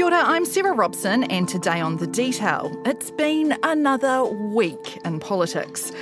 Kia 0.00 0.06
ora, 0.06 0.22
I'm 0.24 0.46
Sarah 0.46 0.72
Robson, 0.72 1.24
and 1.24 1.46
today 1.46 1.78
on 1.78 1.98
The 1.98 2.06
Detail, 2.06 2.74
it's 2.86 3.10
been 3.10 3.54
another 3.62 4.24
week 4.24 4.98
in 5.04 5.20
politics. 5.20 5.92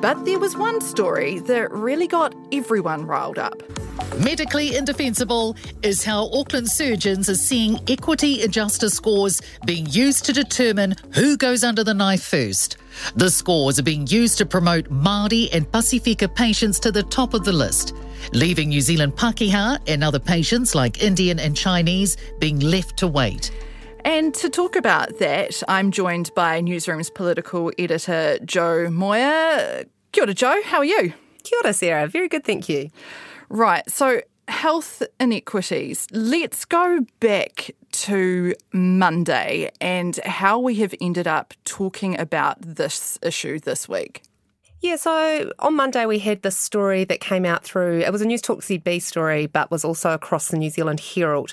But 0.00 0.24
there 0.24 0.38
was 0.38 0.56
one 0.56 0.80
story 0.80 1.38
that 1.40 1.70
really 1.70 2.06
got 2.06 2.34
everyone 2.50 3.06
riled 3.06 3.36
up. 3.36 3.62
Medically 4.18 4.76
indefensible 4.76 5.56
is 5.82 6.04
how 6.04 6.28
Auckland 6.32 6.68
surgeons 6.68 7.28
are 7.28 7.34
seeing 7.34 7.80
equity 7.88 8.42
adjuster 8.42 8.88
scores 8.88 9.40
being 9.64 9.86
used 9.86 10.24
to 10.26 10.32
determine 10.32 10.94
who 11.14 11.36
goes 11.36 11.64
under 11.64 11.82
the 11.82 11.94
knife 11.94 12.22
first. 12.22 12.76
The 13.16 13.30
scores 13.30 13.78
are 13.78 13.82
being 13.82 14.06
used 14.06 14.38
to 14.38 14.46
promote 14.46 14.90
Māori 14.90 15.48
and 15.52 15.70
Pasifika 15.70 16.32
patients 16.34 16.78
to 16.80 16.92
the 16.92 17.02
top 17.04 17.34
of 17.34 17.44
the 17.44 17.52
list, 17.52 17.94
leaving 18.32 18.68
New 18.68 18.80
Zealand 18.80 19.16
Pakeha 19.16 19.78
and 19.86 20.04
other 20.04 20.20
patients 20.20 20.74
like 20.74 21.02
Indian 21.02 21.38
and 21.38 21.56
Chinese 21.56 22.16
being 22.38 22.60
left 22.60 22.96
to 22.98 23.08
wait. 23.08 23.50
And 24.04 24.34
to 24.34 24.50
talk 24.50 24.76
about 24.76 25.18
that, 25.20 25.62
I'm 25.68 25.90
joined 25.90 26.32
by 26.34 26.60
Newsroom's 26.60 27.08
political 27.08 27.72
editor, 27.78 28.38
Jo 28.44 28.90
Moir. 28.90 29.84
Kia 30.12 30.24
ora, 30.24 30.34
Jo. 30.34 30.60
How 30.64 30.78
are 30.78 30.84
you? 30.84 31.14
Kia 31.44 31.58
ora, 31.62 31.72
Sarah. 31.72 32.06
Very 32.08 32.28
good, 32.28 32.44
thank 32.44 32.68
you. 32.68 32.90
Right. 33.52 33.88
So, 33.90 34.22
health 34.48 35.02
inequities. 35.20 36.06
Let's 36.10 36.64
go 36.64 37.06
back 37.20 37.70
to 37.92 38.54
Monday 38.72 39.70
and 39.78 40.16
how 40.24 40.58
we 40.58 40.76
have 40.76 40.94
ended 41.02 41.26
up 41.26 41.52
talking 41.66 42.18
about 42.18 42.56
this 42.62 43.18
issue 43.22 43.60
this 43.60 43.86
week. 43.90 44.22
Yeah, 44.80 44.96
so 44.96 45.52
on 45.58 45.76
Monday 45.76 46.06
we 46.06 46.18
had 46.18 46.40
this 46.40 46.56
story 46.56 47.04
that 47.04 47.20
came 47.20 47.44
out 47.44 47.62
through, 47.62 48.00
it 48.00 48.10
was 48.10 48.22
a 48.22 48.24
News 48.24 48.40
Talk 48.40 48.62
ZB 48.62 49.02
story, 49.02 49.46
but 49.46 49.70
was 49.70 49.84
also 49.84 50.12
across 50.12 50.48
the 50.48 50.56
New 50.56 50.70
Zealand 50.70 51.00
Herald. 51.00 51.52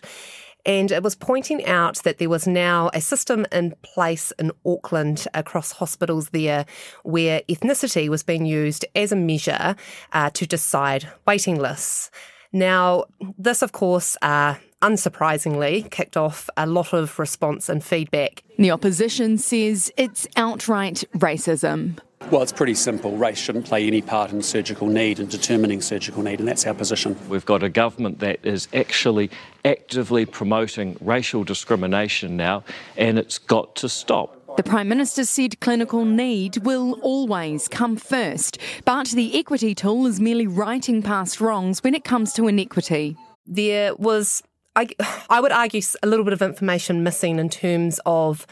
And 0.66 0.92
it 0.92 1.04
was 1.04 1.16
pointing 1.16 1.66
out 1.66 2.04
that 2.04 2.18
there 2.18 2.30
was 2.30 2.48
now 2.48 2.90
a 2.94 3.02
system 3.02 3.46
in 3.52 3.76
place 3.82 4.32
in 4.38 4.52
Auckland 4.66 5.26
across 5.34 5.72
hospitals 5.72 6.30
there 6.30 6.66
where 7.04 7.42
ethnicity 7.50 8.10
was 8.10 8.24
being 8.24 8.46
used 8.46 8.86
as 8.96 9.12
a 9.12 9.16
measure 9.16 9.76
uh, 10.12 10.30
to 10.32 10.46
decide 10.46 11.10
waiting 11.26 11.58
lists. 11.58 12.12
Now, 12.52 13.06
this, 13.38 13.62
of 13.62 13.72
course, 13.72 14.18
uh, 14.22 14.56
unsurprisingly, 14.82 15.90
kicked 15.90 16.18
off 16.18 16.50
a 16.58 16.66
lot 16.66 16.94
of 16.94 17.20
response 17.20 17.70
and 17.70 17.84
feedback. 17.84 18.44
The 18.58 18.72
opposition 18.72 19.38
says 19.38 19.92
it's 19.98 20.28
outright 20.36 21.04
racism. 21.16 22.00
Well, 22.32 22.44
it's 22.44 22.52
pretty 22.52 22.76
simple. 22.76 23.18
Race 23.18 23.40
shouldn't 23.40 23.66
play 23.66 23.88
any 23.88 24.02
part 24.02 24.32
in 24.32 24.42
surgical 24.42 24.88
need 24.88 25.20
and 25.20 25.30
determining 25.30 25.82
surgical 25.82 26.22
need, 26.22 26.40
and 26.40 26.48
that's 26.48 26.68
our 26.68 26.74
position. 26.74 27.18
We've 27.28 27.46
got 27.46 27.64
a 27.64 27.70
government 27.70 28.20
that 28.20 28.40
is 28.44 28.68
actually 28.74 29.32
actively 29.66 30.26
promoting 30.26 30.98
racial 31.02 31.44
discrimination 31.44 32.38
now, 32.38 32.64
and 32.98 33.18
it's 33.18 33.38
got 33.38 33.76
to 33.78 33.90
stop. 33.90 34.36
The 34.58 34.64
Prime 34.64 34.90
Minister 34.90 35.24
said 35.24 35.60
clinical 35.62 36.06
need 36.06 36.58
will 36.58 37.00
always 37.02 37.68
come 37.68 37.96
first, 37.96 38.58
but 38.84 39.08
the 39.08 39.40
equity 39.40 39.74
tool 39.74 40.06
is 40.06 40.20
merely 40.20 40.48
righting 40.48 41.02
past 41.02 41.40
wrongs 41.40 41.84
when 41.84 41.96
it 41.96 42.04
comes 42.04 42.34
to 42.34 42.48
inequity. 42.48 43.16
There 43.48 43.96
was, 43.96 44.44
I, 44.80 44.88
I 45.30 45.40
would 45.40 45.52
argue, 45.52 45.82
a 46.02 46.08
little 46.08 46.26
bit 46.26 46.34
of 46.34 46.42
information 46.42 47.04
missing 47.04 47.40
in 47.40 47.50
terms 47.50 48.00
of 48.06 48.48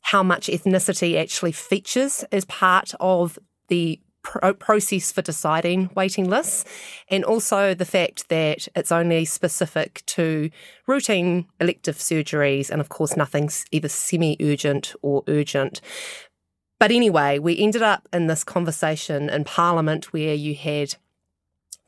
how 0.00 0.22
much 0.22 0.48
ethnicity 0.48 1.20
actually 1.20 1.52
features 1.52 2.24
as 2.30 2.44
part 2.44 2.92
of 3.00 3.38
the 3.68 4.00
pro- 4.22 4.52
process 4.54 5.10
for 5.10 5.22
deciding 5.22 5.90
waiting 5.94 6.28
lists, 6.28 6.64
and 7.08 7.24
also 7.24 7.74
the 7.74 7.84
fact 7.84 8.28
that 8.28 8.68
it's 8.76 8.92
only 8.92 9.24
specific 9.24 10.02
to 10.06 10.50
routine 10.86 11.46
elective 11.60 11.96
surgeries, 11.96 12.70
and 12.70 12.80
of 12.80 12.88
course, 12.88 13.16
nothing's 13.16 13.64
either 13.72 13.88
semi 13.88 14.36
urgent 14.40 14.94
or 15.02 15.24
urgent. 15.26 15.80
But 16.78 16.90
anyway, 16.90 17.38
we 17.38 17.58
ended 17.58 17.82
up 17.82 18.08
in 18.12 18.26
this 18.26 18.44
conversation 18.44 19.30
in 19.30 19.44
Parliament 19.44 20.12
where 20.12 20.34
you 20.34 20.54
had 20.54 20.96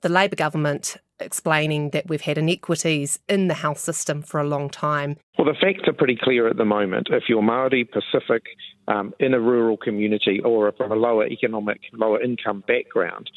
the 0.00 0.08
Labour 0.08 0.36
government 0.36 0.96
explaining 1.21 1.91
that 1.91 2.09
we've 2.09 2.22
had 2.22 2.38
inequities 2.38 3.19
in 3.28 3.49
the 3.49 3.54
health 3.54 3.78
system 3.78 4.22
for 4.22 4.41
a 4.41 4.44
long 4.44 4.69
time. 4.69 5.16
Well, 5.38 5.47
the 5.47 5.54
facts 5.60 5.88
are 5.88 5.93
pretty 5.93 6.19
clear 6.21 6.49
at 6.49 6.56
the 6.56 6.65
moment. 6.65 7.09
If 7.10 7.25
you're 7.28 7.43
Maori, 7.43 7.84
Pacific, 7.84 8.43
um, 8.88 9.15
in 9.19 9.34
a 9.34 9.41
rural 9.41 9.76
community, 9.76 10.41
or 10.44 10.72
from 10.72 10.93
a 10.93 10.97
lower 10.97 11.26
economic, 11.26 11.81
lower 11.93 12.22
income 12.22 12.62
background, 12.66 13.31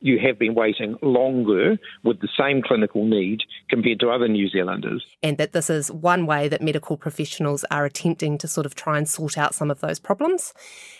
you 0.00 0.18
have 0.18 0.38
been 0.38 0.54
waiting 0.54 0.96
longer 1.02 1.78
with 2.04 2.20
the 2.20 2.28
same 2.38 2.62
clinical 2.62 3.04
need 3.04 3.42
compared 3.68 4.00
to 4.00 4.10
other 4.10 4.28
New 4.28 4.48
Zealanders. 4.48 5.04
And 5.22 5.38
that 5.38 5.52
this 5.52 5.70
is 5.70 5.90
one 5.90 6.26
way 6.26 6.48
that 6.48 6.62
medical 6.62 6.96
professionals 6.96 7.64
are 7.70 7.84
attempting 7.84 8.38
to 8.38 8.48
sort 8.48 8.66
of 8.66 8.74
try 8.74 8.98
and 8.98 9.08
sort 9.08 9.38
out 9.38 9.54
some 9.54 9.70
of 9.70 9.80
those 9.80 9.98
problems. 9.98 10.52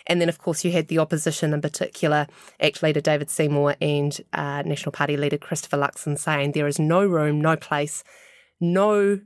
And 0.06 0.20
then, 0.20 0.28
of 0.28 0.38
course, 0.38 0.64
you 0.64 0.72
had 0.72 0.88
the 0.88 0.98
opposition, 0.98 1.52
in 1.52 1.60
particular, 1.60 2.26
ACT 2.60 2.82
leader 2.82 3.00
David 3.00 3.30
Seymour 3.30 3.76
and 3.80 4.20
uh, 4.32 4.62
National 4.64 4.92
Party 4.92 5.16
leader 5.16 5.38
Christopher 5.38 5.76
Luxon, 5.76 6.18
saying 6.18 6.52
there 6.52 6.66
is 6.66 6.78
no 6.78 7.04
room, 7.04 7.40
no 7.40 7.56
place, 7.56 8.04
no 8.60 9.20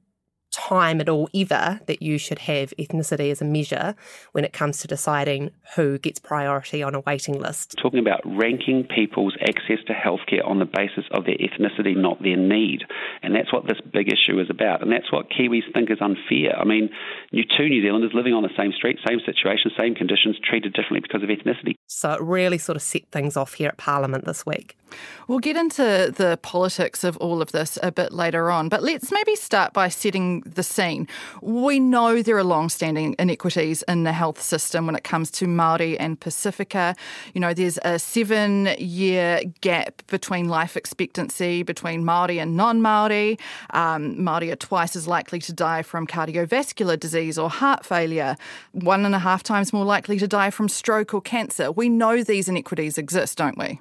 time 0.50 1.00
at 1.00 1.08
all 1.08 1.28
ever 1.34 1.80
that 1.86 2.02
you 2.02 2.18
should 2.18 2.40
have 2.40 2.72
ethnicity 2.78 3.30
as 3.30 3.40
a 3.40 3.44
measure 3.44 3.94
when 4.32 4.44
it 4.44 4.52
comes 4.52 4.78
to 4.78 4.88
deciding 4.88 5.50
who 5.76 5.98
gets 5.98 6.18
priority 6.18 6.82
on 6.82 6.94
a 6.94 7.00
waiting 7.00 7.38
list. 7.40 7.76
Talking 7.80 8.00
about 8.00 8.20
ranking 8.24 8.84
people's 8.84 9.36
access 9.42 9.78
to 9.86 9.92
healthcare 9.92 10.46
on 10.46 10.58
the 10.58 10.64
basis 10.64 11.04
of 11.12 11.24
their 11.24 11.36
ethnicity, 11.36 11.96
not 11.96 12.22
their 12.22 12.36
need. 12.36 12.82
And 13.22 13.34
that's 13.34 13.52
what 13.52 13.66
this 13.66 13.80
big 13.92 14.08
issue 14.08 14.40
is 14.40 14.50
about. 14.50 14.82
And 14.82 14.92
that's 14.92 15.12
what 15.12 15.30
Kiwis 15.30 15.72
think 15.72 15.90
is 15.90 15.98
unfair. 16.00 16.58
I 16.58 16.64
mean, 16.64 16.90
you 17.30 17.44
two 17.44 17.68
New 17.68 17.82
Zealanders 17.82 18.12
living 18.14 18.34
on 18.34 18.42
the 18.42 18.54
same 18.56 18.72
street, 18.72 18.98
same 19.06 19.20
situation, 19.24 19.70
same 19.78 19.94
conditions, 19.94 20.36
treated 20.42 20.72
differently 20.72 21.00
because 21.00 21.22
of 21.22 21.28
ethnicity. 21.28 21.79
So 21.92 22.12
it 22.12 22.20
really 22.20 22.56
sort 22.56 22.76
of 22.76 22.82
set 22.82 23.02
things 23.10 23.36
off 23.36 23.54
here 23.54 23.66
at 23.66 23.76
Parliament 23.76 24.24
this 24.24 24.46
week. 24.46 24.76
We'll 25.28 25.38
get 25.38 25.56
into 25.56 26.12
the 26.16 26.38
politics 26.42 27.04
of 27.04 27.16
all 27.18 27.40
of 27.40 27.52
this 27.52 27.78
a 27.82 27.92
bit 27.92 28.12
later 28.12 28.50
on, 28.50 28.68
but 28.68 28.82
let's 28.82 29.12
maybe 29.12 29.36
start 29.36 29.72
by 29.72 29.88
setting 29.88 30.40
the 30.40 30.64
scene. 30.64 31.06
We 31.40 31.78
know 31.78 32.22
there 32.22 32.36
are 32.36 32.44
long-standing 32.44 33.14
inequities 33.18 33.82
in 33.86 34.02
the 34.02 34.12
health 34.12 34.42
system 34.42 34.86
when 34.86 34.96
it 34.96 35.04
comes 35.04 35.30
to 35.32 35.46
Māori 35.46 35.96
and 36.00 36.18
Pacifica. 36.18 36.96
You 37.34 37.40
know, 37.40 37.54
there's 37.54 37.78
a 37.84 37.98
seven-year 37.98 39.42
gap 39.60 40.02
between 40.08 40.48
life 40.48 40.76
expectancy 40.76 41.62
between 41.62 42.02
Māori 42.02 42.42
and 42.42 42.56
non-Māori. 42.56 43.38
Um, 43.70 44.16
Māori 44.16 44.50
are 44.52 44.56
twice 44.56 44.96
as 44.96 45.06
likely 45.06 45.38
to 45.40 45.52
die 45.52 45.82
from 45.82 46.06
cardiovascular 46.06 46.98
disease 46.98 47.38
or 47.38 47.50
heart 47.50 47.86
failure, 47.86 48.36
one 48.72 49.06
and 49.06 49.14
a 49.14 49.20
half 49.20 49.44
times 49.44 49.72
more 49.72 49.84
likely 49.84 50.18
to 50.18 50.26
die 50.26 50.50
from 50.50 50.68
stroke 50.68 51.14
or 51.14 51.20
cancer. 51.20 51.70
We 51.80 51.88
know 51.88 52.22
these 52.22 52.46
inequities 52.46 52.98
exist, 52.98 53.38
don't 53.38 53.56
we? 53.56 53.80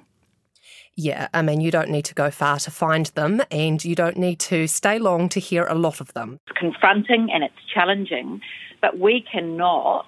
Yeah, 0.96 1.28
I 1.34 1.42
mean, 1.42 1.60
you 1.60 1.70
don't 1.70 1.90
need 1.90 2.06
to 2.06 2.14
go 2.14 2.30
far 2.30 2.58
to 2.60 2.70
find 2.70 3.04
them, 3.08 3.42
and 3.50 3.84
you 3.84 3.94
don't 3.94 4.16
need 4.16 4.40
to 4.40 4.66
stay 4.68 4.98
long 4.98 5.28
to 5.28 5.38
hear 5.38 5.66
a 5.66 5.74
lot 5.74 6.00
of 6.00 6.14
them. 6.14 6.40
It's 6.46 6.58
confronting 6.58 7.28
and 7.30 7.44
it's 7.44 7.62
challenging, 7.74 8.40
but 8.80 8.98
we 8.98 9.22
cannot 9.30 10.06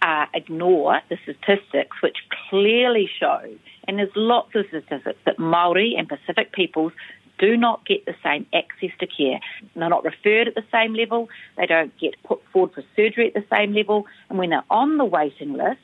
uh, 0.00 0.24
ignore 0.32 1.02
the 1.10 1.18
statistics 1.22 2.00
which 2.02 2.16
clearly 2.48 3.10
show, 3.20 3.42
and 3.86 3.98
there's 3.98 4.16
lots 4.16 4.54
of 4.54 4.64
statistics, 4.68 5.18
that 5.26 5.38
Maori 5.38 5.94
and 5.94 6.08
Pacific 6.08 6.52
peoples 6.52 6.92
do 7.38 7.58
not 7.58 7.84
get 7.84 8.06
the 8.06 8.14
same 8.24 8.46
access 8.54 8.96
to 9.00 9.06
care. 9.06 9.38
They're 9.74 9.90
not 9.90 10.02
referred 10.02 10.48
at 10.48 10.54
the 10.54 10.64
same 10.72 10.94
level, 10.94 11.28
they 11.58 11.66
don't 11.66 11.92
get 11.98 12.14
put 12.24 12.40
forward 12.54 12.72
for 12.72 12.82
surgery 12.96 13.26
at 13.26 13.34
the 13.34 13.44
same 13.54 13.74
level, 13.74 14.06
and 14.30 14.38
when 14.38 14.48
they're 14.48 14.64
on 14.70 14.96
the 14.96 15.04
waiting 15.04 15.52
list, 15.52 15.80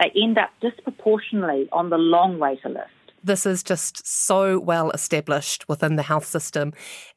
they 0.00 0.10
end 0.20 0.38
up 0.38 0.50
disproportionately 0.60 1.68
on 1.72 1.90
the 1.90 1.98
long 1.98 2.38
waiting 2.38 2.74
list. 2.74 2.90
This 3.22 3.44
is 3.44 3.62
just 3.62 4.06
so 4.06 4.58
well 4.58 4.90
established 4.92 5.68
within 5.68 5.96
the 5.96 6.02
health 6.02 6.24
system. 6.24 6.72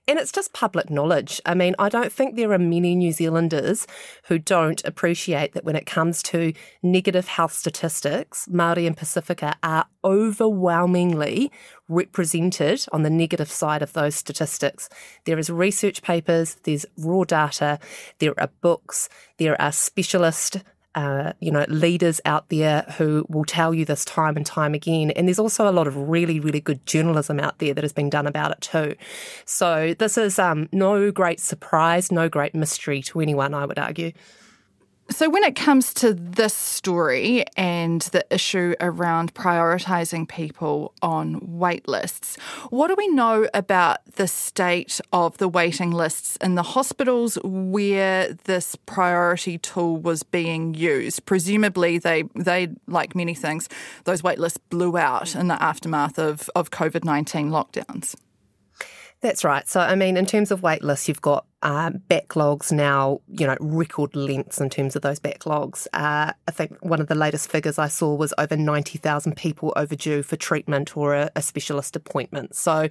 And 0.05 0.19
it's 0.19 0.33
just 0.33 0.51
public 0.51 0.89
knowledge. 0.89 1.39
I 1.45 1.53
mean, 1.53 1.75
I 1.79 1.87
don't 1.87 2.11
think 2.11 2.35
there 2.35 2.51
are 2.51 2.59
many 2.59 2.93
New 2.93 3.13
Zealanders 3.13 3.87
who 4.27 4.37
don't 4.37 4.83
appreciate 4.83 5.53
that 5.53 5.63
when 5.63 5.77
it 5.77 5.85
comes 5.85 6.21
to 6.23 6.51
negative 6.81 7.29
health 7.29 7.53
statistics, 7.53 8.49
Māori 8.51 8.85
and 8.85 8.97
Pacifica 8.97 9.55
are 9.63 9.85
overwhelmingly 10.03 11.49
represented 11.87 12.85
on 12.91 13.03
the 13.03 13.09
negative 13.09 13.49
side 13.49 13.81
of 13.81 13.93
those 13.93 14.15
statistics. 14.15 14.89
There 15.23 15.39
is 15.39 15.49
research 15.49 16.01
papers, 16.01 16.57
there's 16.63 16.85
raw 16.97 17.23
data, 17.23 17.79
there 18.19 18.37
are 18.37 18.49
books, 18.59 19.07
there 19.37 19.59
are 19.61 19.71
specialist 19.71 20.63
uh, 20.95 21.33
you 21.39 21.51
know, 21.51 21.65
leaders 21.69 22.21
out 22.25 22.49
there 22.49 22.81
who 22.97 23.25
will 23.29 23.45
tell 23.45 23.73
you 23.73 23.85
this 23.85 24.05
time 24.05 24.37
and 24.37 24.45
time 24.45 24.73
again. 24.73 25.11
And 25.11 25.27
there's 25.27 25.39
also 25.39 25.69
a 25.69 25.71
lot 25.71 25.87
of 25.87 25.95
really, 25.95 26.39
really 26.39 26.61
good 26.61 26.85
journalism 26.85 27.39
out 27.39 27.59
there 27.59 27.73
that 27.73 27.83
has 27.83 27.93
been 27.93 28.09
done 28.09 28.27
about 28.27 28.51
it 28.51 28.61
too. 28.61 28.95
So 29.45 29.95
this 29.97 30.17
is 30.17 30.37
um, 30.37 30.69
no 30.71 31.11
great 31.11 31.39
surprise, 31.39 32.11
no 32.11 32.29
great 32.29 32.53
mystery 32.53 33.01
to 33.03 33.19
anyone, 33.21 33.53
I 33.53 33.65
would 33.65 33.79
argue. 33.79 34.11
So, 35.09 35.29
when 35.29 35.43
it 35.43 35.55
comes 35.55 35.93
to 35.95 36.13
this 36.13 36.53
story 36.53 37.43
and 37.57 38.01
the 38.13 38.25
issue 38.31 38.73
around 38.79 39.33
prioritising 39.33 40.29
people 40.29 40.93
on 41.01 41.39
wait 41.41 41.87
lists, 41.89 42.37
what 42.69 42.87
do 42.87 42.95
we 42.97 43.09
know 43.09 43.47
about 43.53 43.99
the 44.15 44.27
state 44.27 45.01
of 45.11 45.37
the 45.39 45.49
waiting 45.49 45.91
lists 45.91 46.37
in 46.37 46.55
the 46.55 46.63
hospitals 46.63 47.37
where 47.43 48.33
this 48.45 48.77
priority 48.85 49.57
tool 49.57 49.97
was 49.97 50.23
being 50.23 50.73
used? 50.73 51.25
Presumably, 51.25 51.97
they, 51.97 52.23
they 52.33 52.69
like 52.87 53.13
many 53.13 53.35
things, 53.35 53.67
those 54.05 54.23
wait 54.23 54.39
lists 54.39 54.57
blew 54.69 54.97
out 54.97 55.35
in 55.35 55.49
the 55.49 55.61
aftermath 55.61 56.17
of, 56.17 56.49
of 56.55 56.71
COVID 56.71 57.03
19 57.03 57.49
lockdowns. 57.49 58.15
That's 59.23 59.45
right. 59.45 59.65
So, 59.69 59.79
I 59.79 59.95
mean, 59.95 60.17
in 60.17 60.25
terms 60.25 60.51
of 60.51 60.63
wait 60.63 60.83
lists, 60.83 61.07
you've 61.07 61.21
got 61.21 61.45
uh, 61.61 61.91
backlogs 62.09 62.73
now, 62.73 63.21
you 63.29 63.47
know, 63.47 63.55
record 63.61 64.17
lengths 64.17 64.59
in 64.59 64.69
terms 64.69 64.97
of 64.97 65.01
those 65.01 65.17
backlogs. 65.17 65.87
Uh, 65.93 66.33
I 66.45 66.51
think 66.51 66.77
one 66.81 66.99
of 66.99 67.07
the 67.07 67.15
latest 67.15 67.49
figures 67.49 67.79
I 67.79 67.87
saw 67.87 68.13
was 68.15 68.33
over 68.37 68.57
90,000 68.57 69.37
people 69.37 69.71
overdue 69.77 70.23
for 70.23 70.35
treatment 70.35 70.97
or 70.97 71.15
a, 71.15 71.31
a 71.37 71.41
specialist 71.41 71.95
appointment. 71.95 72.53
So, 72.53 72.89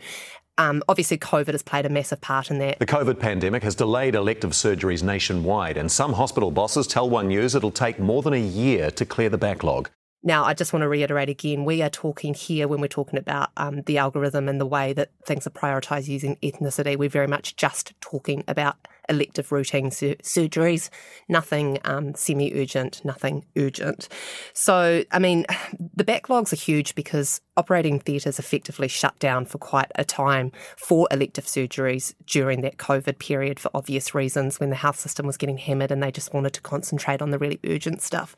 um, 0.56 0.82
obviously, 0.88 1.18
COVID 1.18 1.52
has 1.52 1.62
played 1.62 1.84
a 1.84 1.90
massive 1.90 2.22
part 2.22 2.50
in 2.50 2.58
that. 2.60 2.78
The 2.78 2.86
COVID 2.86 3.20
pandemic 3.20 3.62
has 3.62 3.74
delayed 3.74 4.14
elective 4.14 4.52
surgeries 4.52 5.02
nationwide, 5.02 5.76
and 5.76 5.92
some 5.92 6.14
hospital 6.14 6.50
bosses 6.50 6.86
tell 6.86 7.10
One 7.10 7.28
News 7.28 7.54
it'll 7.54 7.70
take 7.70 7.98
more 7.98 8.22
than 8.22 8.32
a 8.32 8.40
year 8.40 8.90
to 8.92 9.04
clear 9.04 9.28
the 9.28 9.38
backlog. 9.38 9.90
Now, 10.24 10.44
I 10.44 10.54
just 10.54 10.72
want 10.72 10.82
to 10.82 10.88
reiterate 10.88 11.28
again 11.28 11.64
we 11.64 11.82
are 11.82 11.90
talking 11.90 12.32
here 12.34 12.68
when 12.68 12.80
we're 12.80 12.86
talking 12.86 13.18
about 13.18 13.50
um, 13.56 13.82
the 13.82 13.98
algorithm 13.98 14.48
and 14.48 14.60
the 14.60 14.66
way 14.66 14.92
that 14.92 15.10
things 15.24 15.46
are 15.46 15.50
prioritised 15.50 16.06
using 16.06 16.36
ethnicity. 16.36 16.96
We're 16.96 17.08
very 17.08 17.26
much 17.26 17.56
just 17.56 17.92
talking 18.00 18.44
about 18.46 18.76
elective 19.08 19.50
routine 19.50 19.90
sur- 19.90 20.14
surgeries, 20.22 20.90
nothing 21.28 21.78
um, 21.84 22.14
semi 22.14 22.52
urgent, 22.54 23.04
nothing 23.04 23.44
urgent. 23.56 24.08
So, 24.52 25.04
I 25.10 25.18
mean, 25.18 25.44
the 25.96 26.04
backlogs 26.04 26.52
are 26.52 26.56
huge 26.56 26.94
because 26.94 27.40
operating 27.56 27.98
theatres 27.98 28.38
effectively 28.38 28.88
shut 28.88 29.18
down 29.18 29.44
for 29.44 29.58
quite 29.58 29.90
a 29.96 30.04
time 30.04 30.52
for 30.76 31.08
elective 31.10 31.46
surgeries 31.46 32.14
during 32.26 32.60
that 32.60 32.76
COVID 32.76 33.18
period 33.18 33.58
for 33.58 33.70
obvious 33.74 34.14
reasons 34.14 34.60
when 34.60 34.70
the 34.70 34.76
health 34.76 34.98
system 34.98 35.26
was 35.26 35.36
getting 35.36 35.58
hammered 35.58 35.90
and 35.90 36.02
they 36.02 36.12
just 36.12 36.32
wanted 36.32 36.52
to 36.54 36.60
concentrate 36.60 37.20
on 37.20 37.30
the 37.30 37.38
really 37.38 37.58
urgent 37.66 38.02
stuff. 38.02 38.36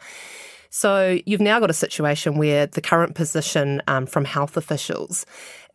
So 0.77 1.21
you've 1.25 1.41
now 1.41 1.61
got 1.61 1.71
a 1.71 1.73
situation 1.73 2.37
where 2.37 2.67
the 2.67 2.81
current 2.81 3.15
position 3.15 3.81
um, 3.87 4.07
from 4.07 4.25
health 4.25 4.57
officials 4.57 5.25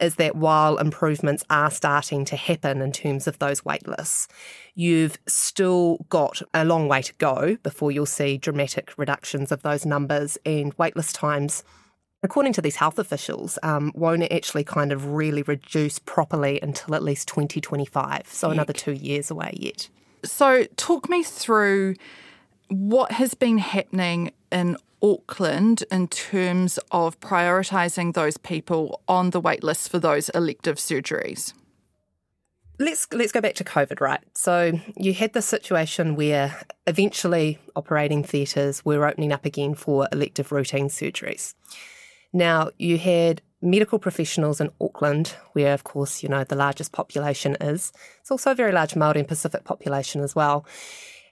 is 0.01 0.15
that 0.15 0.35
while 0.35 0.77
improvements 0.77 1.45
are 1.49 1.71
starting 1.71 2.25
to 2.25 2.35
happen 2.35 2.81
in 2.81 2.91
terms 2.91 3.25
of 3.25 3.39
those 3.39 3.63
wait 3.63 3.87
lists, 3.87 4.27
you've 4.75 5.17
still 5.25 6.05
got 6.09 6.41
a 6.53 6.65
long 6.65 6.89
way 6.89 7.01
to 7.01 7.13
go 7.13 7.55
before 7.63 7.93
you'll 7.93 8.05
see 8.05 8.37
dramatic 8.37 8.91
reductions 8.97 9.53
of 9.53 9.61
those 9.61 9.85
numbers 9.85 10.37
and 10.45 10.75
waitlist 10.75 11.13
times 11.13 11.63
according 12.21 12.51
to 12.51 12.61
these 12.61 12.75
health 12.75 12.99
officials, 12.99 13.57
um, 13.63 13.93
won't 13.95 14.29
actually 14.29 14.65
kind 14.65 14.91
of 14.91 15.13
really 15.13 15.43
reduce 15.43 15.97
properly 15.99 16.59
until 16.61 16.93
at 16.93 17.01
least 17.01 17.29
2025. 17.29 18.27
So 18.27 18.51
another 18.51 18.73
two 18.73 18.91
years 18.91 19.31
away 19.31 19.53
yet. 19.53 19.87
So, 20.25 20.65
talk 20.75 21.07
me 21.07 21.23
through 21.23 21.95
what 22.67 23.13
has 23.13 23.33
been 23.35 23.57
happening 23.57 24.33
in 24.51 24.75
Auckland 25.01 25.83
in 25.91 26.07
terms 26.07 26.79
of 26.91 27.19
prioritising 27.19 28.13
those 28.13 28.37
people 28.37 29.01
on 29.07 29.31
the 29.31 29.39
wait 29.39 29.63
list 29.63 29.89
for 29.89 29.99
those 29.99 30.29
elective 30.29 30.77
surgeries? 30.77 31.53
Let's 32.81 33.07
let's 33.11 33.33
go 33.33 33.41
back 33.41 33.55
to 33.55 33.63
COVID, 33.65 33.99
right? 33.99 34.21
So 34.33 34.79
you 34.95 35.13
had 35.13 35.33
the 35.33 35.41
situation 35.41 36.15
where 36.15 36.61
eventually 36.87 37.59
operating 37.75 38.23
theatres 38.23 38.85
were 38.85 39.05
opening 39.05 39.33
up 39.33 39.45
again 39.45 39.75
for 39.75 40.07
elective 40.13 40.51
routine 40.51 40.87
surgeries. 40.87 41.55
Now 42.31 42.69
you 42.77 42.97
had 42.97 43.41
medical 43.61 43.99
professionals 43.99 44.61
in 44.61 44.71
Auckland, 44.79 45.35
where 45.53 45.73
of 45.73 45.83
course 45.83 46.23
you 46.23 46.29
know 46.29 46.45
the 46.45 46.55
largest 46.55 46.93
population 46.93 47.57
is. 47.59 47.91
It's 48.21 48.31
also 48.31 48.51
a 48.51 48.55
very 48.55 48.71
large 48.71 48.95
Maori 48.95 49.19
and 49.19 49.27
Pacific 49.27 49.65
population 49.65 50.21
as 50.21 50.35
well. 50.35 50.65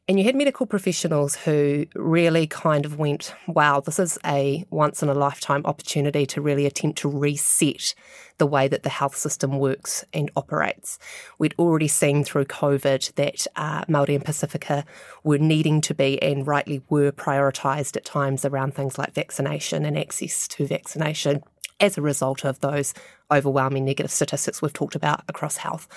And 0.10 0.18
you 0.18 0.24
had 0.24 0.38
medical 0.38 0.66
professionals 0.66 1.36
who 1.36 1.86
really 1.94 2.48
kind 2.48 2.86
of 2.86 2.98
went, 2.98 3.36
wow, 3.46 3.82
this 3.82 4.00
is 4.00 4.18
a 4.26 4.64
once 4.70 5.04
in 5.04 5.10
a 5.10 5.14
lifetime 5.14 5.64
opportunity 5.66 6.26
to 6.28 6.40
really 6.40 6.66
attempt 6.66 7.00
to 7.00 7.10
reset 7.10 7.94
the 8.38 8.46
way 8.46 8.70
that 8.70 8.84
the 8.84 8.90
health 8.90 9.18
system 9.18 9.60
works 9.60 10.06
and 10.14 10.32
operates. 10.38 10.98
We'd 11.40 11.56
already 11.60 11.90
seen 11.90 12.24
through 12.24 12.46
COVID 12.46 13.16
that 13.16 13.48
uh, 13.58 13.84
Māori 13.86 14.16
and 14.16 14.24
Pacifica 14.24 14.86
were 15.26 15.40
needing 15.40 15.82
to 15.82 15.94
be 15.94 16.22
and 16.22 16.48
rightly 16.48 16.82
were 16.88 17.12
prioritised 17.12 17.98
at 17.98 18.06
times 18.06 18.46
around 18.46 18.76
things 18.76 18.98
like 18.98 19.14
vaccination 19.14 19.84
and 19.84 19.98
access 19.98 20.48
to 20.50 20.66
vaccination 20.66 21.44
as 21.82 21.98
a 21.98 22.02
result 22.02 22.46
of 22.46 22.62
those 22.62 22.94
overwhelming 23.30 23.84
negative 23.84 24.12
statistics 24.12 24.62
we've 24.62 24.72
talked 24.72 24.96
about 24.96 25.26
across 25.28 25.58
health. 25.58 25.90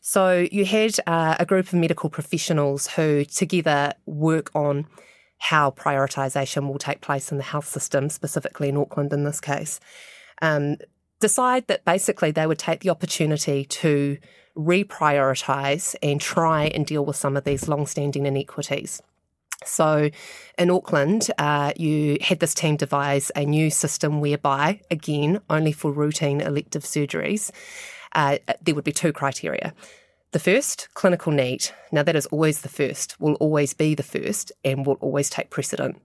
So 0.00 0.46
you 0.50 0.64
had 0.64 0.98
uh, 1.06 1.36
a 1.38 1.46
group 1.46 1.66
of 1.66 1.74
medical 1.74 2.10
professionals 2.10 2.86
who 2.88 3.24
together 3.24 3.92
work 4.06 4.50
on 4.54 4.86
how 5.38 5.70
prioritisation 5.70 6.68
will 6.68 6.78
take 6.78 7.00
place 7.00 7.30
in 7.30 7.38
the 7.38 7.44
health 7.44 7.66
system, 7.66 8.08
specifically 8.08 8.68
in 8.68 8.76
Auckland 8.76 9.12
in 9.12 9.24
this 9.24 9.40
case. 9.40 9.80
Um, 10.42 10.76
decide 11.20 11.66
that 11.68 11.84
basically 11.84 12.30
they 12.30 12.46
would 12.46 12.58
take 12.58 12.80
the 12.80 12.90
opportunity 12.90 13.64
to 13.64 14.18
reprioritise 14.56 15.94
and 16.02 16.20
try 16.20 16.64
and 16.66 16.84
deal 16.84 17.04
with 17.04 17.16
some 17.16 17.36
of 17.36 17.44
these 17.44 17.68
long-standing 17.68 18.26
inequities. 18.26 19.00
So, 19.64 20.10
in 20.56 20.70
Auckland, 20.70 21.30
uh, 21.36 21.72
you 21.76 22.18
had 22.20 22.38
this 22.38 22.54
team 22.54 22.76
devise 22.76 23.32
a 23.34 23.44
new 23.44 23.70
system 23.70 24.20
whereby, 24.20 24.80
again, 24.90 25.40
only 25.50 25.72
for 25.72 25.90
routine 25.90 26.40
elective 26.40 26.84
surgeries, 26.84 27.50
uh, 28.12 28.38
there 28.62 28.74
would 28.74 28.84
be 28.84 28.92
two 28.92 29.12
criteria. 29.12 29.74
The 30.32 30.38
first, 30.38 30.88
clinical 30.94 31.32
need. 31.32 31.70
Now, 31.90 32.02
that 32.02 32.16
is 32.16 32.26
always 32.26 32.60
the 32.60 32.68
first, 32.68 33.18
will 33.18 33.34
always 33.34 33.72
be 33.72 33.94
the 33.94 34.02
first, 34.02 34.52
and 34.64 34.84
will 34.84 34.98
always 35.00 35.30
take 35.30 35.48
precedent. 35.50 36.02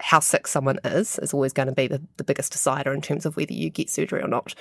How 0.00 0.20
sick 0.20 0.46
someone 0.46 0.78
is 0.84 1.18
is 1.18 1.34
always 1.34 1.52
going 1.52 1.68
to 1.68 1.74
be 1.74 1.86
the, 1.86 2.00
the 2.16 2.24
biggest 2.24 2.52
decider 2.52 2.94
in 2.94 3.02
terms 3.02 3.26
of 3.26 3.36
whether 3.36 3.52
you 3.52 3.68
get 3.68 3.90
surgery 3.90 4.22
or 4.22 4.28
not. 4.28 4.54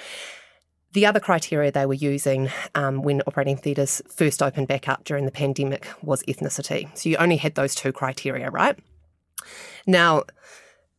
The 0.94 1.06
other 1.06 1.20
criteria 1.20 1.72
they 1.72 1.86
were 1.86 1.94
using 1.94 2.50
um, 2.74 3.02
when 3.02 3.22
operating 3.28 3.56
theatres 3.56 4.02
first 4.10 4.42
opened 4.42 4.68
back 4.68 4.90
up 4.90 5.04
during 5.04 5.26
the 5.26 5.32
pandemic 5.32 5.88
was 6.02 6.24
ethnicity. 6.24 6.90
So 6.98 7.10
you 7.10 7.18
only 7.18 7.38
had 7.38 7.56
those 7.56 7.76
two 7.76 7.92
criteria, 7.92 8.50
right? 8.50 8.78
Now, 9.86 10.24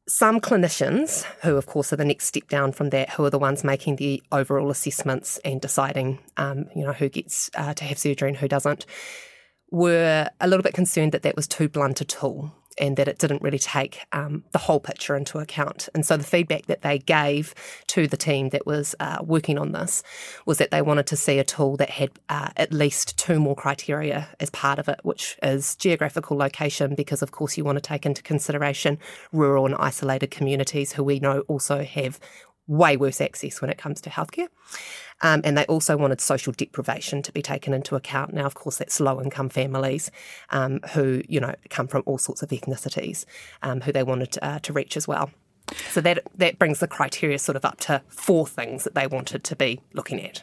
some 0.09 0.41
clinicians, 0.41 1.25
who 1.43 1.57
of 1.57 1.67
course 1.67 1.93
are 1.93 1.97
the 1.97 2.05
next 2.05 2.27
step 2.27 2.49
down 2.49 2.73
from 2.73 2.91
that, 2.91 3.11
who 3.11 3.25
are 3.25 3.31
the 3.31 3.39
ones 3.39 3.63
making 3.63 3.97
the 3.97 4.23
overall 4.33 4.71
assessments 4.71 5.39
and 5.45 5.61
deciding, 5.61 6.19
um, 6.37 6.67
you 6.75 6.85
know, 6.85 6.93
who 6.93 7.09
gets 7.09 7.51
uh, 7.55 7.75
to 7.75 7.85
have 7.85 7.99
surgery 7.99 8.29
and 8.29 8.39
who 8.39 8.49
doesn't, 8.49 8.87
were 9.71 10.29
a 10.41 10.49
little 10.49 10.63
bit 10.63 10.75
concerned 10.75 11.13
that 11.13 11.23
that 11.23 11.37
was 11.37 11.47
too 11.47 11.69
blunt 11.69 12.01
a 12.01 12.05
tool 12.05 12.53
and 12.79 12.97
that 12.97 13.09
it 13.09 13.19
didn't 13.19 13.43
really 13.43 13.59
take 13.59 14.01
um, 14.13 14.45
the 14.53 14.59
whole 14.59 14.81
picture 14.81 15.17
into 15.17 15.39
account. 15.39 15.89
And 15.95 16.05
so 16.05 16.17
the 16.17 16.25
feedback 16.25 16.67
that 16.67 16.83
they 16.83 16.99
gave 16.99 17.55
to 17.89 18.07
the 18.07 18.17
team 18.17 18.51
that 18.51 18.67
was 18.67 18.95
uh, 19.01 19.19
working 19.25 19.59
on 19.59 19.73
this 19.73 20.03
was 20.47 20.59
that 20.59 20.71
they 20.71 20.83
wanted 20.83 21.07
to 21.09 21.17
see 21.17 21.39
a 21.39 21.45
tool 21.45 21.77
that 21.77 21.91
had 21.91 22.11
uh, 22.29 22.51
at 22.57 22.73
least 22.73 23.19
two 23.19 23.39
more 23.41 23.57
criteria 23.57 24.29
as 24.41 24.51
part 24.51 24.79
of 24.79 24.89
it, 24.89 25.01
which 25.03 25.37
is 25.43 25.77
geographical 25.77 26.37
location, 26.37 26.95
because 26.95 27.23
of 27.23 27.33
course 27.33 27.57
you 27.57 27.65
want 27.65 27.77
to 27.77 27.83
take 27.83 28.07
into 28.07 28.23
consideration 28.23 28.99
rural 29.33 29.67
and 29.67 29.75
isolated 29.77 30.31
communities 30.31 30.93
who 30.93 31.05
we 31.05 31.19
know 31.19 31.41
also 31.49 31.83
have 31.83 32.19
way 32.69 32.97
worse 32.97 33.21
access 33.21 33.61
when 33.61 33.71
it 33.71 33.79
comes 33.79 34.01
to 34.03 34.11
healthcare. 34.11 34.49
Um, 35.21 35.41
and 35.43 35.59
they 35.59 35.65
also 35.67 35.97
wanted 35.97 36.21
social 36.21 36.53
deprivation 36.53 37.23
to 37.23 37.33
be 37.33 37.43
taken 37.43 37.75
into 37.75 37.97
account. 37.97 38.33
Now, 38.33 38.45
of 38.47 38.55
course, 38.55 38.77
that's 38.77 39.01
low 39.01 39.21
income 39.21 39.49
families 39.49 40.13
um, 40.51 40.79
who, 40.93 41.23
you 41.29 41.41
know, 41.41 41.55
come 41.71 41.89
from 41.89 42.05
all 42.07 42.19
sorts 42.19 42.43
of 42.43 42.51
ethnicities 42.51 43.25
um, 43.63 43.81
who 43.81 43.91
they 43.91 44.05
wanted 44.05 44.39
uh, 44.41 44.61
to 44.61 44.73
reach 44.73 44.97
as 44.97 45.09
well. 45.09 45.31
So 45.91 46.01
that 46.03 46.23
that 46.37 46.59
brings 46.59 46.79
the 46.79 46.89
criteria 46.89 47.39
sort 47.39 47.57
of 47.57 47.65
up 47.65 47.79
to 47.81 48.03
four 48.09 48.47
things 48.47 48.85
that 48.85 48.95
they 48.95 49.07
wanted 49.07 49.45
to 49.45 49.57
be 49.57 49.81
looking 49.93 50.25
at. 50.25 50.43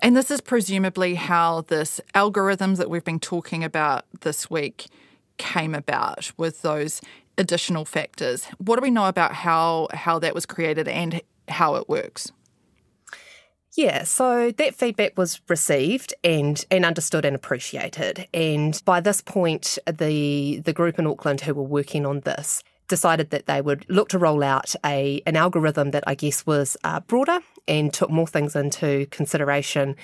And 0.00 0.16
this 0.16 0.30
is 0.30 0.40
presumably 0.40 1.14
how 1.14 1.62
this 1.62 2.00
algorithms 2.14 2.76
that 2.76 2.90
we've 2.90 3.04
been 3.04 3.20
talking 3.20 3.64
about 3.64 4.04
this 4.20 4.50
week 4.50 4.86
came 5.38 5.74
about 5.74 6.32
with 6.36 6.62
those 6.62 7.00
additional 7.38 7.84
factors. 7.84 8.46
What 8.58 8.76
do 8.76 8.82
we 8.82 8.90
know 8.90 9.06
about 9.06 9.34
how 9.34 9.88
how 9.92 10.18
that 10.18 10.34
was 10.34 10.46
created 10.46 10.86
and 10.86 11.22
how 11.48 11.74
it 11.76 11.88
works? 11.88 12.30
Yeah, 13.74 14.04
so 14.04 14.50
that 14.50 14.74
feedback 14.74 15.16
was 15.16 15.40
received 15.48 16.12
and, 16.22 16.62
and 16.70 16.84
understood 16.84 17.24
and 17.24 17.34
appreciated. 17.34 18.28
And 18.34 18.80
by 18.84 19.00
this 19.00 19.22
point, 19.22 19.78
the 19.86 20.60
the 20.60 20.74
group 20.74 20.98
in 20.98 21.06
Auckland 21.06 21.40
who 21.40 21.54
were 21.54 21.62
working 21.62 22.04
on 22.04 22.20
this 22.20 22.62
decided 22.88 23.30
that 23.30 23.46
they 23.46 23.62
would 23.62 23.86
look 23.88 24.10
to 24.10 24.18
roll 24.18 24.42
out 24.42 24.74
a 24.84 25.22
an 25.26 25.36
algorithm 25.36 25.92
that 25.92 26.04
I 26.06 26.14
guess 26.14 26.44
was 26.44 26.76
uh, 26.84 27.00
broader 27.00 27.40
and 27.66 27.92
took 27.94 28.10
more 28.10 28.26
things 28.26 28.54
into 28.54 29.06
consideration, 29.06 29.96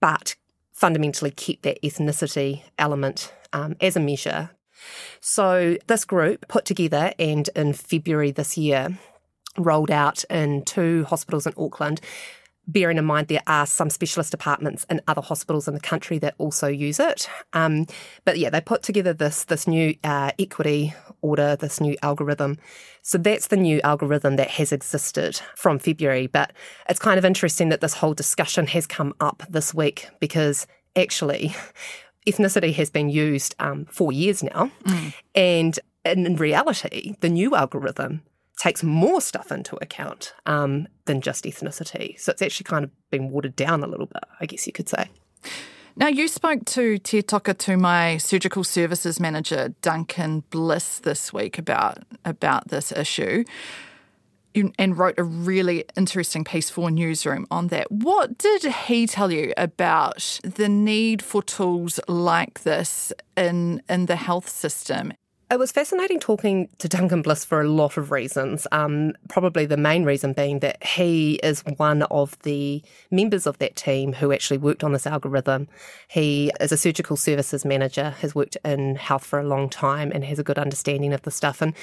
but 0.00 0.36
fundamentally 0.72 1.32
kept 1.32 1.62
that 1.62 1.82
ethnicity 1.82 2.62
element 2.78 3.32
um, 3.52 3.74
as 3.80 3.96
a 3.96 4.00
measure 4.00 4.50
So 5.20 5.76
this 5.86 6.04
group 6.04 6.46
put 6.48 6.64
together 6.64 7.12
and 7.18 7.48
in 7.54 7.72
February 7.72 8.30
this 8.30 8.56
year 8.56 8.98
rolled 9.58 9.90
out 9.90 10.24
in 10.30 10.64
two 10.64 11.04
hospitals 11.04 11.46
in 11.46 11.52
Auckland 11.56 12.00
bearing 12.72 12.98
in 12.98 13.04
mind 13.04 13.28
there 13.28 13.42
are 13.46 13.66
some 13.66 13.90
specialist 13.90 14.30
departments 14.30 14.86
in 14.88 15.00
other 15.08 15.20
hospitals 15.20 15.66
in 15.66 15.74
the 15.74 15.80
country 15.80 16.18
that 16.18 16.34
also 16.38 16.68
use 16.68 17.00
it. 17.00 17.28
Um, 17.52 17.86
but 18.24 18.38
yeah, 18.38 18.50
they 18.50 18.60
put 18.60 18.82
together 18.82 19.12
this 19.12 19.44
this 19.44 19.66
new 19.66 19.94
uh, 20.04 20.32
equity 20.38 20.94
order, 21.22 21.56
this 21.56 21.80
new 21.80 21.96
algorithm. 22.02 22.58
So 23.02 23.18
that's 23.18 23.48
the 23.48 23.56
new 23.56 23.80
algorithm 23.82 24.36
that 24.36 24.50
has 24.50 24.72
existed 24.72 25.40
from 25.56 25.78
February. 25.78 26.26
But 26.26 26.52
it's 26.88 27.00
kind 27.00 27.18
of 27.18 27.24
interesting 27.24 27.70
that 27.70 27.80
this 27.80 27.94
whole 27.94 28.14
discussion 28.14 28.66
has 28.68 28.86
come 28.86 29.14
up 29.20 29.42
this 29.48 29.74
week 29.74 30.08
because 30.20 30.66
actually, 30.96 31.54
ethnicity 32.26 32.74
has 32.74 32.90
been 32.90 33.08
used 33.08 33.54
um, 33.58 33.86
for 33.86 34.12
years 34.12 34.42
now, 34.42 34.70
mm. 34.84 35.14
and 35.34 35.78
in 36.04 36.36
reality, 36.36 37.14
the 37.20 37.28
new 37.28 37.54
algorithm 37.54 38.22
takes 38.60 38.82
more 38.82 39.22
stuff 39.22 39.50
into 39.50 39.74
account 39.76 40.34
um, 40.44 40.86
than 41.06 41.22
just 41.22 41.44
ethnicity. 41.44 42.20
So 42.20 42.30
it's 42.30 42.42
actually 42.42 42.64
kind 42.64 42.84
of 42.84 42.90
been 43.10 43.30
watered 43.30 43.56
down 43.56 43.82
a 43.82 43.86
little 43.86 44.04
bit, 44.04 44.22
I 44.38 44.44
guess 44.44 44.66
you 44.66 44.72
could 44.72 44.88
say. 44.88 45.08
Now, 45.96 46.08
you 46.08 46.28
spoke 46.28 46.66
to 46.66 46.98
Te 46.98 47.22
Toka 47.22 47.54
Tumai 47.54 48.20
surgical 48.20 48.62
services 48.62 49.18
manager, 49.18 49.74
Duncan 49.80 50.44
Bliss, 50.50 50.98
this 50.98 51.32
week 51.32 51.58
about, 51.58 52.04
about 52.24 52.68
this 52.68 52.92
issue 52.92 53.44
and 54.78 54.98
wrote 54.98 55.14
a 55.16 55.22
really 55.22 55.84
interesting 55.96 56.44
piece 56.44 56.68
for 56.68 56.90
Newsroom 56.90 57.46
on 57.50 57.68
that. 57.68 57.90
What 57.90 58.36
did 58.36 58.64
he 58.64 59.06
tell 59.06 59.32
you 59.32 59.54
about 59.56 60.40
the 60.42 60.68
need 60.68 61.22
for 61.22 61.42
tools 61.42 62.00
like 62.08 62.62
this 62.64 63.12
in, 63.36 63.82
in 63.88 64.06
the 64.06 64.16
health 64.16 64.48
system? 64.48 65.12
It 65.50 65.58
was 65.58 65.72
fascinating 65.72 66.20
talking 66.20 66.68
to 66.78 66.88
Duncan 66.88 67.22
Bliss 67.22 67.44
for 67.44 67.60
a 67.60 67.68
lot 67.68 67.96
of 67.96 68.12
reasons. 68.12 68.68
Um, 68.70 69.14
probably 69.28 69.66
the 69.66 69.76
main 69.76 70.04
reason 70.04 70.32
being 70.32 70.60
that 70.60 70.80
he 70.86 71.40
is 71.42 71.64
one 71.76 72.02
of 72.04 72.38
the 72.42 72.84
members 73.10 73.48
of 73.48 73.58
that 73.58 73.74
team 73.74 74.12
who 74.12 74.30
actually 74.30 74.58
worked 74.58 74.84
on 74.84 74.92
this 74.92 75.08
algorithm. 75.08 75.66
He 76.06 76.52
is 76.60 76.70
a 76.70 76.76
surgical 76.76 77.16
services 77.16 77.64
manager, 77.64 78.10
has 78.20 78.32
worked 78.32 78.58
in 78.64 78.94
health 78.94 79.24
for 79.24 79.40
a 79.40 79.44
long 79.44 79.68
time, 79.68 80.12
and 80.14 80.24
has 80.24 80.38
a 80.38 80.44
good 80.44 80.56
understanding 80.56 81.12
of 81.12 81.22
the 81.22 81.32
stuff. 81.32 81.60
And 81.60 81.74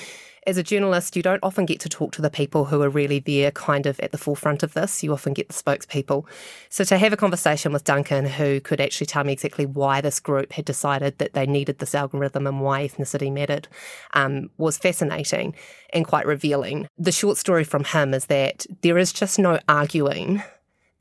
as 0.48 0.58
a 0.58 0.64
journalist, 0.64 1.18
you 1.18 1.22
don't 1.22 1.44
often 1.44 1.66
get 1.66 1.82
to 1.82 1.90
talk 1.90 2.14
to 2.14 2.22
the 2.22 2.30
people 2.30 2.66
who 2.66 2.82
are 2.82 2.90
really 2.90 3.20
there, 3.20 3.52
kind 3.52 3.86
of 3.86 4.00
at 4.00 4.14
the 4.14 4.18
forefront 4.18 4.64
of 4.64 4.74
this. 4.74 5.04
You 5.04 5.12
often 5.12 5.34
get 5.34 5.50
the 5.50 5.54
spokespeople. 5.54 6.26
So 6.70 6.86
to 6.86 6.98
have 6.98 7.12
a 7.12 7.18
conversation 7.18 7.74
with 7.74 7.84
Duncan, 7.84 8.26
who 8.26 8.62
could 8.62 8.80
actually 8.80 9.08
tell 9.08 9.26
me 9.26 9.34
exactly 9.34 9.66
why 9.66 10.00
this 10.00 10.22
group 10.22 10.54
had 10.54 10.64
decided 10.64 11.18
that 11.18 11.34
they 11.34 11.46
needed 11.46 11.80
this 11.80 11.94
algorithm 11.94 12.48
and 12.48 12.62
why 12.62 12.88
ethnicity 12.88 13.32
mattered, 13.32 13.68
um, 14.14 14.50
was 14.58 14.78
fascinating 14.78 15.54
and 15.92 16.08
quite 16.08 16.26
revealing. 16.26 16.88
The 16.98 17.12
short 17.12 17.38
story 17.38 17.66
from 17.66 17.84
him 17.84 18.14
is 18.14 18.28
that 18.28 18.66
there 18.82 18.98
is 18.98 19.12
just 19.12 19.38
no 19.38 19.60
arguing 19.68 20.42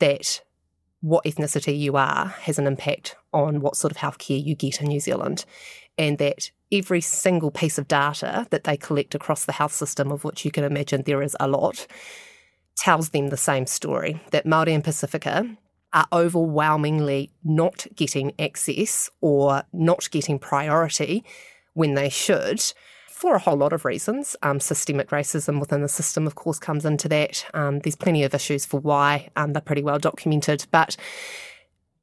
that 0.01 0.43
what 1.03 1.25
ethnicity 1.25 1.79
you 1.79 1.97
are 1.97 2.27
has 2.41 2.59
an 2.59 2.67
impact 2.67 3.15
on 3.33 3.61
what 3.61 3.77
sort 3.77 3.93
of 3.93 3.99
healthcare 3.99 4.45
you 4.45 4.57
get 4.57 4.81
in 4.81 4.89
New 4.89 4.99
Zealand, 4.99 5.45
and 5.97 6.19
that 6.19 6.51
every 6.73 7.01
single 7.01 7.51
piece 7.51 7.79
of 7.79 7.89
data 7.89 8.47
that 8.51 8.65
they 8.65 8.77
collect 8.77 9.15
across 9.15 9.45
the 9.45 9.53
health 9.53 9.73
system, 9.73 10.11
of 10.11 10.25
which 10.25 10.45
you 10.45 10.51
can 10.51 10.65
imagine 10.65 11.03
there 11.03 11.23
is 11.23 11.37
a 11.39 11.49
lot, 11.49 11.87
tells 12.77 13.11
them 13.11 13.29
the 13.29 13.37
same 13.37 13.67
story 13.67 14.21
that 14.31 14.45
Māori 14.45 14.75
and 14.75 14.85
Pacifica 14.85 15.57
are 15.93 16.07
overwhelmingly 16.13 17.31
not 17.45 17.87
getting 17.95 18.33
access 18.39 19.09
or 19.21 19.63
not 19.73 20.11
getting 20.11 20.39
priority 20.39 21.25
when 21.75 21.95
they 21.95 22.09
should 22.09 22.63
for 23.09 23.35
a 23.35 23.39
whole 23.39 23.57
lot 23.57 23.73
of 23.73 23.87
reasons. 23.87 24.37
Um, 24.43 24.61
systemic 24.61 25.09
racism 25.09 25.59
within 25.59 25.81
the 25.81 25.89
system, 25.89 26.27
of 26.27 26.35
course, 26.35 26.59
comes 26.59 26.85
into 26.85 27.09
that. 27.09 27.47
Um, 27.55 27.79
there's 27.79 27.97
plenty 27.97 28.25
of 28.25 28.35
issues 28.35 28.67
for 28.67 28.79
why 28.79 29.31
um, 29.37 29.55
they're 29.55 29.63
pretty 29.63 29.83
well 29.83 29.99
documented. 29.99 30.67
But 30.71 30.99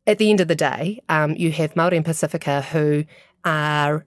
at 0.07 0.17
the 0.17 0.31
end 0.31 0.41
of 0.41 0.47
the 0.47 0.55
day, 0.55 1.03
um, 1.09 1.35
you 1.35 1.51
have 1.51 1.75
Māori 1.75 1.97
and 1.97 2.05
Pacifica 2.05 2.61
who 2.61 3.05
are 3.45 4.05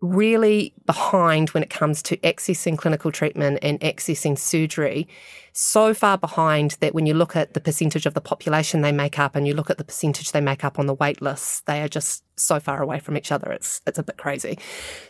really 0.00 0.74
behind 0.84 1.50
when 1.50 1.62
it 1.62 1.70
comes 1.70 2.02
to 2.02 2.16
accessing 2.18 2.76
clinical 2.76 3.10
treatment 3.10 3.58
and 3.62 3.80
accessing 3.80 4.38
surgery. 4.38 5.08
So 5.52 5.94
far 5.94 6.18
behind 6.18 6.72
that 6.80 6.94
when 6.94 7.06
you 7.06 7.14
look 7.14 7.34
at 7.34 7.54
the 7.54 7.60
percentage 7.60 8.04
of 8.04 8.14
the 8.14 8.20
population 8.20 8.82
they 8.82 8.92
make 8.92 9.18
up 9.18 9.34
and 9.34 9.46
you 9.46 9.54
look 9.54 9.70
at 9.70 9.78
the 9.78 9.84
percentage 9.84 10.32
they 10.32 10.40
make 10.40 10.64
up 10.64 10.78
on 10.78 10.86
the 10.86 10.94
wait 10.94 11.22
lists, 11.22 11.60
they 11.62 11.82
are 11.82 11.88
just 11.88 12.24
so 12.38 12.60
far 12.60 12.82
away 12.82 13.00
from 13.00 13.16
each 13.16 13.32
other. 13.32 13.50
It's 13.52 13.80
it's 13.86 13.98
a 13.98 14.02
bit 14.02 14.18
crazy. 14.18 14.58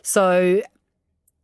So 0.03 0.63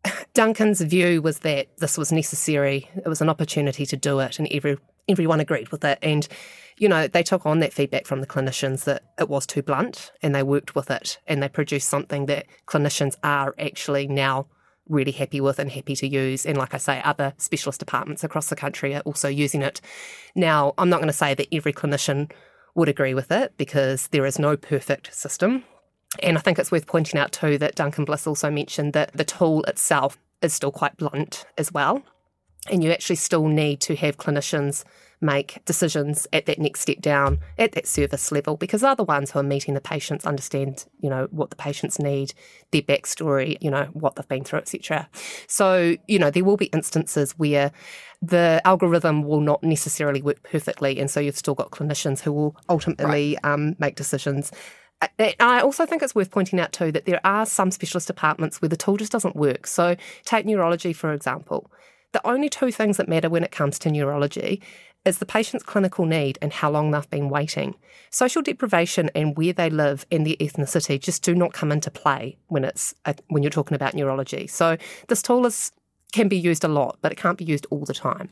Duncan's 0.35 0.81
view 0.81 1.23
was 1.23 1.41
that 1.41 1.77
this 1.79 1.99
was 1.99 2.13
necessary. 2.13 2.89
It 2.95 3.09
was 3.09 3.21
an 3.21 3.29
opportunity 3.29 3.87
to 3.87 3.97
do 3.97 4.21
it, 4.21 4.39
and 4.39 4.49
every 4.51 4.79
everyone 5.09 5.41
agreed 5.41 5.71
with 5.71 5.85
it. 5.85 5.99
And 6.03 6.27
you 6.79 6.89
know, 6.89 7.07
they 7.07 7.23
took 7.23 7.47
on 7.47 7.61
that 7.61 7.73
feedback 7.73 8.07
from 8.07 8.21
the 8.21 8.27
clinicians 8.27 8.85
that 8.85 9.03
it 9.19 9.29
was 9.29 9.47
too 9.47 9.63
blunt 9.63 10.11
and 10.23 10.35
they 10.35 10.43
worked 10.43 10.75
with 10.75 10.91
it 10.91 11.19
and 11.27 11.43
they 11.43 11.49
produced 11.49 11.89
something 11.89 12.27
that 12.27 12.47
clinicians 12.67 13.15
are 13.23 13.55
actually 13.59 14.09
now 14.09 14.47
really 14.89 15.13
happy 15.13 15.41
with 15.41 15.59
and 15.59 15.71
happy 15.71 15.95
to 15.97 16.09
use. 16.09 16.45
And 16.45 16.59
like 16.59 16.75
I 16.75 16.79
say, 16.79 17.01
other 17.05 17.35
specialist 17.39 17.79
departments 17.79 18.25
across 18.25 18.49
the 18.49 18.57
country 18.57 18.95
are 18.95 19.01
also 19.03 19.29
using 19.29 19.63
it. 19.63 19.81
Now, 20.35 20.75
I'm 20.79 20.89
not 20.89 20.99
going 20.99 21.09
to 21.09 21.13
say 21.13 21.35
that 21.35 21.49
every 21.53 21.73
clinician 21.73 22.31
would 22.75 22.89
agree 22.89 23.15
with 23.15 23.31
it 23.31 23.53
because 23.57 24.09
there 24.09 24.27
is 24.27 24.39
no 24.39 24.57
perfect 24.57 25.15
system. 25.15 25.65
And 26.23 26.37
I 26.37 26.41
think 26.41 26.59
it's 26.59 26.73
worth 26.73 26.87
pointing 26.87 27.21
out 27.21 27.33
too 27.33 27.59
that 27.59 27.75
Duncan 27.75 28.05
Bliss 28.05 28.27
also 28.27 28.51
mentioned 28.51 28.93
that 28.95 29.13
the 29.13 29.25
tool 29.25 29.63
itself 29.65 30.19
is 30.43 30.53
still 30.53 30.73
quite 30.73 30.97
blunt 30.97 31.47
as 31.57 31.73
well. 31.73 32.03
And 32.71 32.83
you 32.83 32.91
actually 32.93 33.17
still 33.17 33.49
need 33.49 33.81
to 33.83 33.97
have 33.97 34.17
clinicians 34.19 34.85
make 35.23 35.65
decisions 35.65 36.27
at 36.33 36.47
that 36.47 36.59
next 36.59 36.81
step 36.81 37.01
down 37.01 37.39
at 37.57 37.73
that 37.73 37.87
service 37.87 38.33
level 38.33 38.57
because 38.57 38.81
they're 38.81 38.97
the 38.97 39.05
ones 39.05 39.31
who 39.31 39.39
are 39.39 39.45
meeting 39.45 39.75
the 39.75 39.81
patients, 39.81 40.27
understand, 40.27 40.85
you 41.01 41.09
know, 41.09 41.29
what 41.31 41.51
the 41.51 41.57
patients 41.57 41.99
need, 41.99 42.35
their 42.73 42.83
backstory, 42.83 43.57
you 43.61 43.71
know, 43.71 43.85
what 43.93 44.17
they've 44.17 44.29
been 44.29 44.45
through, 44.45 44.59
etc. 44.59 45.09
So, 45.47 45.97
you 46.09 46.19
know, 46.19 46.31
there 46.31 46.45
will 46.45 46.57
be 46.57 46.67
instances 46.67 47.39
where 47.39 47.71
the 48.21 48.61
algorithm 48.65 49.23
will 49.23 49.41
not 49.41 49.63
necessarily 49.63 50.21
work 50.21 50.43
perfectly. 50.43 50.99
And 50.99 51.11
so 51.11 51.21
you've 51.21 51.37
still 51.37 51.55
got 51.55 51.71
clinicians 51.71 52.21
who 52.21 52.33
will 52.33 52.57
ultimately 52.69 53.39
right. 53.43 53.53
um, 53.53 53.77
make 53.79 53.95
decisions. 53.95 54.51
I 55.19 55.61
also 55.61 55.85
think 55.85 56.03
it's 56.03 56.15
worth 56.15 56.31
pointing 56.31 56.61
out 56.61 56.73
too 56.73 56.93
that 56.93 57.07
there 57.07 57.21
are 57.25 57.45
some 57.45 57.73
specialist 57.73 58.07
departments 58.07 58.63
where 58.63 58.69
the 58.69 58.77
tool 58.77 58.97
just 58.97 59.11
doesn't 59.11 59.35
work. 59.35 59.67
So, 59.67 59.97
take 60.25 60.47
neurology, 60.47 60.93
for 60.93 61.13
example. 61.13 61.71
The 62.13 62.27
only 62.27 62.49
two 62.49 62.71
things 62.71 62.99
that 62.99 63.09
matter 63.09 63.29
when 63.29 63.45
it 63.45 63.51
comes 63.51 63.79
to 63.81 63.91
neurology 63.91 64.63
is 65.05 65.19
the 65.19 65.27
patient's 65.27 65.65
clinical 65.65 66.07
need 66.07 66.39
and 66.41 66.53
how 66.53 66.71
long 66.71 66.91
they've 66.91 67.11
been 67.11 67.29
waiting. 67.29 67.75
Social 68.11 68.43
deprivation 68.43 69.11
and 69.15 69.37
where 69.37 69.53
they 69.53 69.69
live 69.69 70.07
and 70.13 70.27
their 70.27 70.37
ethnicity 70.37 71.01
just 71.01 71.23
do 71.23 71.35
not 71.35 71.53
come 71.53 71.73
into 71.73 71.91
play 71.91 72.37
when 72.49 72.65
it's 72.65 72.95
a, 73.05 73.15
when 73.29 73.43
you're 73.43 73.51
talking 73.51 73.75
about 73.75 73.95
neurology. 73.95 74.47
So 74.47 74.77
this 75.09 75.23
tool 75.23 75.45
is 75.47 75.73
can 76.13 76.29
be 76.29 76.39
used 76.39 76.63
a 76.63 76.69
lot, 76.69 76.99
but 77.01 77.11
it 77.11 77.17
can't 77.17 77.39
be 77.39 77.45
used 77.45 77.67
all 77.71 77.85
the 77.85 77.95
time. 77.95 78.29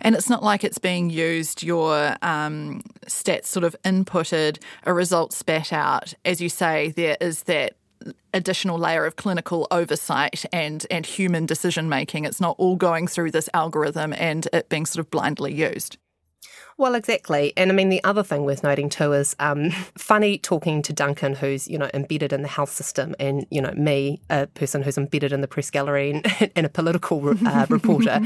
And 0.00 0.16
it's 0.16 0.28
not 0.28 0.42
like 0.42 0.64
it's 0.64 0.78
being 0.78 1.10
used, 1.10 1.62
your 1.62 2.16
um, 2.22 2.82
stats 3.06 3.46
sort 3.46 3.64
of 3.64 3.76
inputted, 3.84 4.58
a 4.84 4.92
result 4.92 5.32
spat 5.32 5.72
out. 5.72 6.14
As 6.24 6.40
you 6.40 6.48
say, 6.48 6.90
there 6.90 7.16
is 7.20 7.44
that 7.44 7.74
additional 8.34 8.78
layer 8.78 9.04
of 9.04 9.16
clinical 9.16 9.66
oversight 9.70 10.44
and 10.52 10.86
and 10.90 11.06
human 11.06 11.46
decision 11.46 11.88
making. 11.88 12.24
It's 12.24 12.40
not 12.40 12.56
all 12.58 12.76
going 12.76 13.06
through 13.06 13.30
this 13.30 13.48
algorithm 13.54 14.12
and 14.14 14.48
it 14.52 14.68
being 14.68 14.86
sort 14.86 15.04
of 15.04 15.10
blindly 15.10 15.52
used. 15.52 15.98
Well, 16.82 16.96
exactly. 16.96 17.52
And 17.56 17.70
I 17.70 17.74
mean, 17.76 17.90
the 17.90 18.02
other 18.02 18.24
thing 18.24 18.44
worth 18.44 18.64
noting 18.64 18.88
too 18.88 19.12
is 19.12 19.36
um, 19.38 19.70
funny 19.96 20.36
talking 20.36 20.82
to 20.82 20.92
Duncan, 20.92 21.36
who's, 21.36 21.68
you 21.68 21.78
know, 21.78 21.88
embedded 21.94 22.32
in 22.32 22.42
the 22.42 22.48
health 22.48 22.72
system, 22.72 23.14
and, 23.20 23.46
you 23.52 23.62
know, 23.62 23.70
me, 23.76 24.20
a 24.30 24.48
person 24.48 24.82
who's 24.82 24.98
embedded 24.98 25.32
in 25.32 25.42
the 25.42 25.46
press 25.46 25.70
gallery 25.70 26.10
and, 26.10 26.50
and 26.56 26.66
a 26.66 26.68
political 26.68 27.36
uh, 27.46 27.66
reporter, 27.70 28.22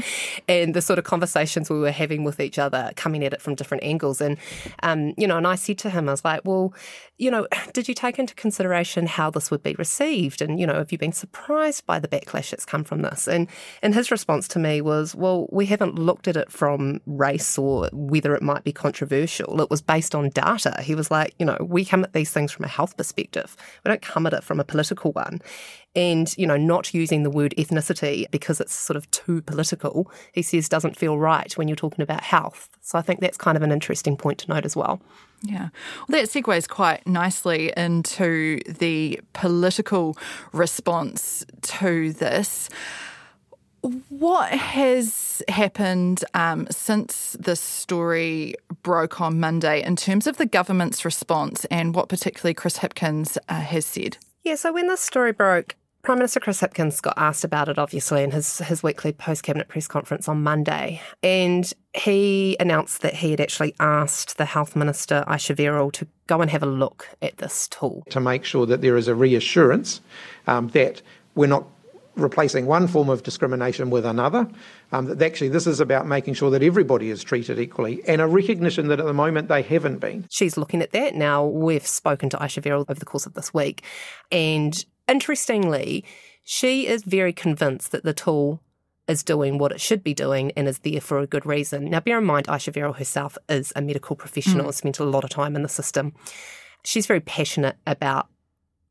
and 0.47 0.73
the 0.73 0.81
sort 0.81 0.97
of 0.97 1.05
conversations 1.05 1.69
we 1.69 1.77
were 1.77 1.91
having 1.91 2.23
with 2.23 2.39
each 2.39 2.57
other, 2.57 2.91
coming 2.95 3.23
at 3.23 3.31
it 3.31 3.43
from 3.43 3.53
different 3.53 3.83
angles. 3.83 4.21
And, 4.21 4.37
um, 4.81 5.13
you 5.17 5.27
know, 5.27 5.37
and 5.37 5.45
I 5.45 5.53
said 5.53 5.77
to 5.79 5.91
him, 5.91 6.09
I 6.09 6.13
was 6.13 6.25
like, 6.25 6.41
well, 6.43 6.73
you 7.19 7.29
know, 7.29 7.47
did 7.73 7.87
you 7.87 7.93
take 7.93 8.17
into 8.17 8.33
consideration 8.33 9.05
how 9.05 9.29
this 9.29 9.51
would 9.51 9.61
be 9.61 9.75
received? 9.77 10.41
And, 10.41 10.59
you 10.59 10.65
know, 10.65 10.73
have 10.73 10.91
you 10.91 10.97
been 10.97 11.11
surprised 11.11 11.85
by 11.85 11.99
the 11.99 12.07
backlash 12.07 12.49
that's 12.49 12.65
come 12.65 12.83
from 12.83 13.03
this? 13.03 13.27
And, 13.27 13.47
and 13.83 13.93
his 13.93 14.09
response 14.09 14.47
to 14.49 14.59
me 14.59 14.81
was, 14.81 15.13
well, 15.13 15.47
we 15.51 15.67
haven't 15.67 15.99
looked 15.99 16.27
at 16.27 16.35
it 16.35 16.51
from 16.51 17.01
race 17.05 17.55
or 17.55 17.89
whether 17.93 18.33
it 18.33 18.41
might 18.47 18.63
be 18.63 18.71
controversial. 18.71 19.61
It 19.61 19.69
was 19.69 19.83
based 19.83 20.15
on 20.15 20.29
data. 20.29 20.81
He 20.81 20.95
was 20.95 21.11
like, 21.11 21.35
you 21.37 21.45
know, 21.45 21.57
we 21.59 21.85
come 21.85 22.03
at 22.03 22.13
these 22.13 22.31
things 22.31 22.51
from 22.51 22.65
a 22.65 22.67
health 22.67 22.97
perspective. 22.97 23.55
We 23.83 23.89
don't 23.89 24.01
come 24.01 24.25
at 24.25 24.33
it 24.33 24.43
from 24.43 24.59
a 24.59 24.63
political 24.63 25.11
one. 25.11 25.39
And, 25.95 26.35
you 26.37 26.47
know, 26.47 26.57
not 26.57 26.93
using 26.93 27.23
the 27.23 27.29
word 27.29 27.53
ethnicity 27.57 28.29
because 28.31 28.59
it's 28.59 28.73
sort 28.73 28.97
of 28.97 29.09
too 29.11 29.41
political, 29.41 30.11
he 30.31 30.41
says 30.41 30.69
doesn't 30.69 30.95
feel 30.95 31.17
right 31.17 31.55
when 31.57 31.67
you're 31.67 31.75
talking 31.75 32.03
about 32.03 32.21
health. 32.21 32.69
So 32.81 32.97
I 32.97 33.01
think 33.01 33.19
that's 33.19 33.37
kind 33.37 33.57
of 33.57 33.63
an 33.63 33.71
interesting 33.71 34.15
point 34.15 34.39
to 34.39 34.49
note 34.49 34.65
as 34.65 34.75
well. 34.75 35.01
Yeah. 35.43 35.69
Well, 36.07 36.19
that 36.19 36.29
segues 36.29 36.67
quite 36.67 37.05
nicely 37.05 37.73
into 37.75 38.59
the 38.67 39.19
political 39.33 40.17
response 40.53 41.45
to 41.63 42.13
this. 42.13 42.69
What 43.81 44.51
has 44.51 45.41
happened 45.47 46.23
um, 46.33 46.67
since 46.69 47.35
this 47.39 47.61
story 47.61 48.55
broke 48.83 49.21
on 49.21 49.39
Monday 49.39 49.83
in 49.83 49.95
terms 49.95 50.27
of 50.27 50.37
the 50.37 50.45
government's 50.45 51.05
response 51.05 51.65
and 51.65 51.95
what 51.95 52.09
particularly 52.09 52.53
Chris 52.53 52.79
Hipkins 52.79 53.37
uh, 53.49 53.61
has 53.61 53.85
said? 53.85 54.17
Yeah, 54.43 54.55
so 54.55 54.73
when 54.73 54.87
this 54.87 55.01
story 55.01 55.31
broke, 55.31 55.75
Prime 56.01 56.19
Minister 56.19 56.39
Chris 56.39 56.61
Hipkins 56.61 57.01
got 57.01 57.15
asked 57.17 57.43
about 57.43 57.67
it, 57.67 57.77
obviously, 57.77 58.23
in 58.23 58.31
his, 58.31 58.59
his 58.59 58.81
weekly 58.81 59.11
post 59.11 59.43
cabinet 59.43 59.67
press 59.67 59.87
conference 59.87 60.29
on 60.29 60.41
Monday. 60.41 61.01
And 61.21 61.71
he 61.93 62.55
announced 62.59 63.01
that 63.01 63.15
he 63.15 63.31
had 63.31 63.41
actually 63.41 63.75
asked 63.79 64.37
the 64.37 64.45
Health 64.45 64.75
Minister, 64.75 65.25
Ayesha 65.27 65.53
Verrall, 65.53 65.91
to 65.91 66.07
go 66.27 66.41
and 66.41 66.49
have 66.49 66.63
a 66.63 66.67
look 66.67 67.09
at 67.21 67.37
this 67.39 67.67
tool. 67.67 68.03
To 68.09 68.21
make 68.21 68.45
sure 68.45 68.65
that 68.65 68.81
there 68.81 68.95
is 68.95 69.09
a 69.09 69.15
reassurance 69.15 69.99
um, 70.47 70.69
that 70.69 71.01
we're 71.35 71.47
not 71.47 71.67
replacing 72.17 72.65
one 72.65 72.87
form 72.87 73.09
of 73.09 73.23
discrimination 73.23 73.89
with 73.89 74.05
another. 74.05 74.47
Um, 74.91 75.05
that 75.05 75.21
actually, 75.21 75.49
this 75.49 75.67
is 75.67 75.79
about 75.79 76.07
making 76.07 76.33
sure 76.33 76.49
that 76.51 76.63
everybody 76.63 77.09
is 77.09 77.23
treated 77.23 77.59
equally 77.59 78.01
and 78.07 78.21
a 78.21 78.27
recognition 78.27 78.87
that 78.87 78.99
at 78.99 79.05
the 79.05 79.13
moment 79.13 79.47
they 79.47 79.61
haven't 79.61 79.99
been. 79.99 80.25
She's 80.29 80.57
looking 80.57 80.81
at 80.81 80.91
that. 80.91 81.15
Now, 81.15 81.45
we've 81.45 81.85
spoken 81.85 82.29
to 82.29 82.41
Ayesha 82.41 82.61
Verrall 82.61 82.85
over 82.89 82.99
the 82.99 83.05
course 83.05 83.25
of 83.25 83.33
this 83.33 83.53
week. 83.53 83.83
And 84.31 84.83
interestingly, 85.07 86.05
she 86.43 86.87
is 86.87 87.03
very 87.03 87.33
convinced 87.33 87.91
that 87.91 88.03
the 88.03 88.13
tool 88.13 88.61
is 89.07 89.23
doing 89.23 89.57
what 89.57 89.71
it 89.71 89.79
should 89.79 90.03
be 90.03 90.13
doing 90.13 90.51
and 90.57 90.67
is 90.67 90.79
there 90.79 91.01
for 91.01 91.19
a 91.19 91.27
good 91.27 91.45
reason. 91.45 91.85
Now, 91.89 91.99
bear 91.99 92.17
in 92.17 92.25
mind, 92.25 92.47
Ayesha 92.49 92.71
Verrall 92.71 92.95
herself 92.95 93.37
is 93.47 93.71
a 93.75 93.81
medical 93.81 94.15
professional, 94.15 94.67
mm. 94.67 94.73
spent 94.73 94.99
a 94.99 95.05
lot 95.05 95.23
of 95.23 95.29
time 95.29 95.55
in 95.55 95.63
the 95.63 95.69
system. 95.69 96.13
She's 96.83 97.05
very 97.05 97.21
passionate 97.21 97.77
about 97.85 98.27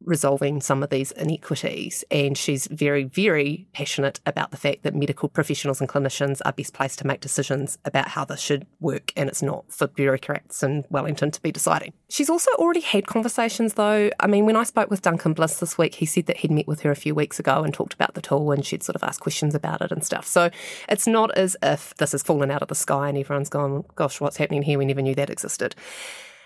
resolving 0.06 0.60
some 0.60 0.82
of 0.82 0.90
these 0.90 1.12
inequities. 1.12 2.04
And 2.10 2.38
she's 2.38 2.66
very, 2.68 3.04
very 3.04 3.66
passionate 3.74 4.20
about 4.24 4.52
the 4.52 4.56
fact 4.56 4.84
that 4.84 4.94
medical 4.94 5.28
professionals 5.28 5.80
and 5.80 5.88
clinicians 5.88 6.40
are 6.44 6.52
best 6.52 6.72
placed 6.72 6.98
to 7.00 7.06
make 7.06 7.20
decisions 7.20 7.76
about 7.84 8.08
how 8.08 8.24
this 8.24 8.40
should 8.40 8.66
work, 8.80 9.12
and 9.16 9.28
it's 9.28 9.42
not 9.42 9.64
for 9.70 9.86
bureaucrats 9.86 10.62
in 10.62 10.84
Wellington 10.88 11.30
to 11.32 11.42
be 11.42 11.52
deciding. 11.52 11.92
She's 12.08 12.30
also 12.30 12.50
already 12.52 12.80
had 12.80 13.06
conversations, 13.06 13.74
though. 13.74 14.10
I 14.20 14.26
mean, 14.26 14.46
when 14.46 14.56
I 14.56 14.62
spoke 14.62 14.90
with 14.90 15.02
Duncan 15.02 15.32
Bliss 15.32 15.58
this 15.58 15.76
week, 15.76 15.96
he 15.96 16.06
said 16.06 16.26
that 16.26 16.38
he'd 16.38 16.50
met 16.50 16.68
with 16.68 16.80
her 16.80 16.90
a 16.90 16.96
few 16.96 17.14
weeks 17.14 17.38
ago 17.38 17.62
and 17.62 17.74
talked 17.74 17.94
about 17.94 18.14
the 18.14 18.22
tool, 18.22 18.52
and 18.52 18.64
she'd 18.64 18.82
sort 18.82 18.96
of 18.96 19.02
asked 19.02 19.20
questions 19.20 19.54
about 19.54 19.82
it 19.82 19.92
and 19.92 20.04
stuff. 20.04 20.26
So 20.26 20.50
it's 20.88 21.06
not 21.06 21.36
as 21.36 21.56
if 21.62 21.94
this 21.96 22.12
has 22.12 22.22
fallen 22.22 22.50
out 22.50 22.62
of 22.62 22.68
the 22.68 22.74
sky 22.74 23.08
and 23.08 23.18
everyone's 23.18 23.48
gone, 23.48 23.84
gosh, 23.96 24.20
what's 24.20 24.36
happening 24.36 24.62
here? 24.62 24.78
We 24.78 24.84
never 24.84 25.02
knew 25.02 25.14
that 25.16 25.30
existed. 25.30 25.74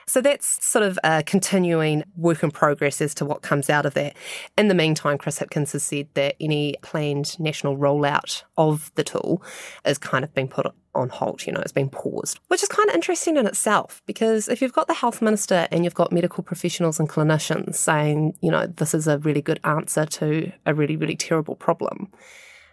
So 0.06 0.20
that's 0.20 0.64
sort 0.64 0.84
of 0.84 0.98
a 1.04 1.22
continuing 1.22 2.04
work 2.16 2.42
in 2.42 2.50
progress 2.50 3.00
as 3.00 3.14
to 3.14 3.24
what 3.24 3.42
comes 3.42 3.70
out 3.70 3.86
of 3.86 3.94
that. 3.94 4.16
In 4.58 4.68
the 4.68 4.74
meantime, 4.74 5.18
Chris 5.18 5.38
Hipkins 5.38 5.72
has 5.72 5.82
said 5.82 6.08
that 6.14 6.36
any 6.40 6.76
planned 6.82 7.38
national 7.38 7.76
rollout 7.76 8.42
of 8.56 8.90
the 8.94 9.04
tool 9.04 9.42
is 9.84 9.98
kind 9.98 10.24
of 10.24 10.34
being 10.34 10.48
put 10.48 10.66
on 10.94 11.08
hold, 11.08 11.46
you 11.46 11.52
know, 11.52 11.60
it's 11.60 11.72
been 11.72 11.88
paused, 11.88 12.40
which 12.48 12.62
is 12.62 12.68
kind 12.68 12.88
of 12.88 12.94
interesting 12.94 13.36
in 13.36 13.46
itself 13.46 14.02
because 14.06 14.48
if 14.48 14.60
you've 14.60 14.72
got 14.72 14.88
the 14.88 14.94
health 14.94 15.22
minister 15.22 15.68
and 15.70 15.84
you've 15.84 15.94
got 15.94 16.10
medical 16.10 16.42
professionals 16.42 16.98
and 16.98 17.08
clinicians 17.08 17.76
saying, 17.76 18.34
you 18.40 18.50
know, 18.50 18.66
this 18.66 18.92
is 18.92 19.06
a 19.06 19.18
really 19.18 19.42
good 19.42 19.60
answer 19.62 20.04
to 20.04 20.50
a 20.66 20.74
really, 20.74 20.96
really 20.96 21.16
terrible 21.16 21.54
problem, 21.54 22.10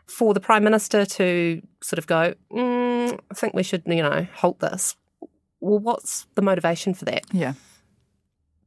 for 0.07 0.33
the 0.33 0.39
prime 0.39 0.63
minister 0.63 1.05
to 1.05 1.61
sort 1.83 1.99
of 1.99 2.07
go, 2.07 2.33
mm, 2.51 3.19
I 3.29 3.33
think 3.35 3.53
we 3.53 3.63
should, 3.63 3.83
you 3.85 4.01
know, 4.01 4.25
halt 4.33 4.59
this 4.59 4.95
well, 5.59 5.79
what's 5.79 6.27
the 6.35 6.41
motivation 6.41 6.93
for 6.93 7.05
that? 7.05 7.23
Yeah. 7.31 7.53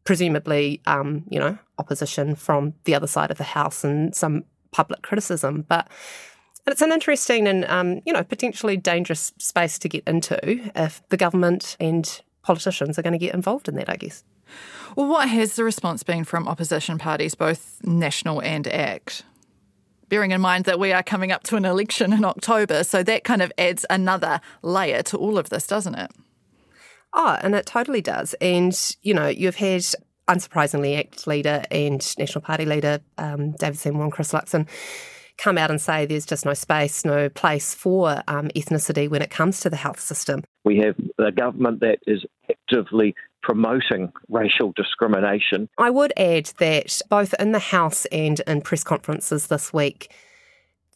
Presumably, 0.05 0.81
um, 0.87 1.25
you 1.29 1.39
know, 1.39 1.59
opposition 1.79 2.35
from 2.35 2.75
the 2.85 2.95
other 2.95 3.07
side 3.07 3.31
of 3.31 3.39
the 3.39 3.45
house 3.45 3.85
and 3.85 4.15
some 4.15 4.45
public 4.73 5.03
criticism. 5.03 5.65
But 5.69 5.89
it's 6.67 6.83
an 6.83 6.93
interesting 6.93 7.47
and, 7.47 7.65
um, 7.67 8.01
you 8.05 8.13
know, 8.13 8.25
potentially 8.25 8.77
dangerous 8.77 9.33
space 9.39 9.79
to 9.81 9.89
get 9.89 10.05
into 10.07 10.39
if 10.75 11.03
the 11.09 11.17
government 11.17 11.77
and 11.81 12.21
politicians 12.43 12.99
are 12.99 13.03
going 13.03 13.13
to 13.13 13.19
get 13.19 13.35
involved 13.35 13.69
in 13.69 13.75
that, 13.77 13.89
I 13.89 13.97
guess. 13.97 14.25
Well, 14.97 15.07
what 15.07 15.29
has 15.29 15.55
the 15.55 15.65
response 15.65 16.03
been 16.03 16.25
from 16.25 16.49
opposition 16.49 16.99
parties, 16.99 17.35
both 17.35 17.81
National 17.85 18.43
and 18.43 18.67
ACT? 18.67 19.25
Bearing 20.09 20.33
in 20.33 20.41
mind 20.41 20.65
that 20.65 20.81
we 20.81 20.93
are 20.93 21.05
coming 21.05 21.31
up 21.31 21.45
to 21.45 21.57
an 21.57 21.65
election 21.65 22.13
in 22.13 22.25
October, 22.25 22.83
so 22.83 23.05
that 23.05 23.23
kind 23.23 23.43
of 23.43 23.53
adds 23.57 23.87
another 23.89 24.41
layer 24.63 25.03
to 25.05 25.17
all 25.17 25.39
of 25.39 25.51
this, 25.51 25.69
doesn't 25.69 25.95
it? 25.95 26.11
Oh, 27.13 27.39
and 27.43 27.55
it 27.55 27.67
totally 27.67 28.01
does. 28.01 28.35
And, 28.41 28.79
you 29.03 29.15
know, 29.15 29.27
you've 29.27 29.57
had, 29.57 29.85
unsurprisingly, 30.29 30.99
ACT 30.99 31.27
leader 31.27 31.63
and 31.71 32.15
National 32.19 32.43
Party 32.43 32.65
leader 32.65 33.01
um, 33.19 33.53
David 33.53 33.79
Seymour 33.79 34.05
and 34.05 34.13
Chris 34.13 34.33
Luxon 34.33 34.69
come 35.41 35.57
out 35.57 35.71
and 35.71 35.81
say 35.81 36.05
there's 36.07 36.27
just 36.27 36.45
no 36.45 36.55
space, 36.55 37.05
no 37.05 37.29
place 37.29 37.75
for 37.75 38.23
um, 38.29 38.49
ethnicity 38.49 39.09
when 39.09 39.23
it 39.23 39.31
comes 39.31 39.61
to 39.61 39.71
the 39.71 39.77
health 39.77 39.99
system. 39.99 40.45
We 40.65 40.79
have 40.79 40.97
a 41.19 41.33
government 41.33 41.81
that 41.81 41.99
is 42.07 42.25
actively 42.51 43.15
promoting 43.43 44.13
racial 44.29 44.73
discrimination. 44.77 45.69
I 45.79 45.91
would 45.91 46.13
add 46.17 46.47
that 46.59 47.01
both 47.09 47.35
in 47.39 47.53
the 47.53 47.59
House 47.59 48.05
and 48.07 48.41
in 48.47 48.61
press 48.61 48.85
conferences 48.85 49.47
this 49.47 49.73
week, 49.73 50.13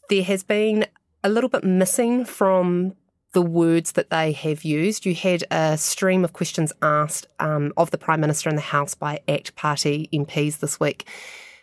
there 0.09 0.23
has 0.23 0.43
been 0.43 0.85
a 1.23 1.29
little 1.29 1.49
bit 1.49 1.63
missing 1.63 2.23
from 2.23 2.93
the 3.35 3.41
words 3.41 3.91
that 3.91 4.09
they 4.09 4.31
have 4.31 4.63
used. 4.63 5.05
You 5.05 5.13
had 5.13 5.43
a 5.51 5.77
stream 5.77 6.23
of 6.23 6.31
questions 6.31 6.71
asked 6.81 7.27
um, 7.41 7.73
of 7.75 7.91
the 7.91 7.97
Prime 7.97 8.21
Minister 8.21 8.49
in 8.49 8.55
the 8.55 8.61
House 8.61 8.95
by 8.95 9.19
ACT 9.27 9.53
Party 9.57 10.07
MPs 10.13 10.59
this 10.59 10.79
week, 10.79 11.05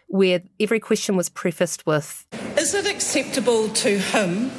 where 0.07 0.43
every 0.61 0.79
question 0.79 1.17
was 1.17 1.31
prefaced 1.31 1.87
with 1.87 2.27
Is 2.59 2.75
it 2.75 2.87
acceptable 2.87 3.71
to 3.71 3.99
him 3.99 4.51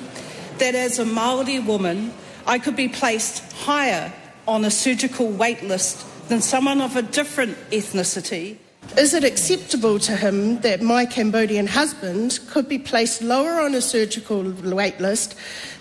that 0.58 0.74
as 0.74 0.98
a 0.98 1.06
Māori 1.06 1.64
woman, 1.64 2.12
I 2.48 2.58
could 2.58 2.76
be 2.76 2.90
placed 2.90 3.54
higher 3.54 4.12
on 4.48 4.66
a 4.66 4.72
surgical 4.72 5.28
wait 5.28 5.62
list 5.62 6.04
than 6.30 6.42
someone 6.42 6.82
of 6.82 6.96
a 6.96 7.04
different 7.04 7.60
ethnicity? 7.70 8.58
Is 8.98 9.16
it 9.16 9.24
acceptable 9.24 9.98
to 10.00 10.16
him 10.16 10.60
that 10.60 10.82
my 10.82 11.06
Cambodian 11.06 11.66
husband 11.66 12.40
could 12.50 12.70
be 12.70 12.78
placed 12.78 13.24
lower 13.24 13.60
on 13.60 13.74
a 13.74 13.82
surgical 13.82 14.44
wait 14.44 15.00
list 15.00 15.36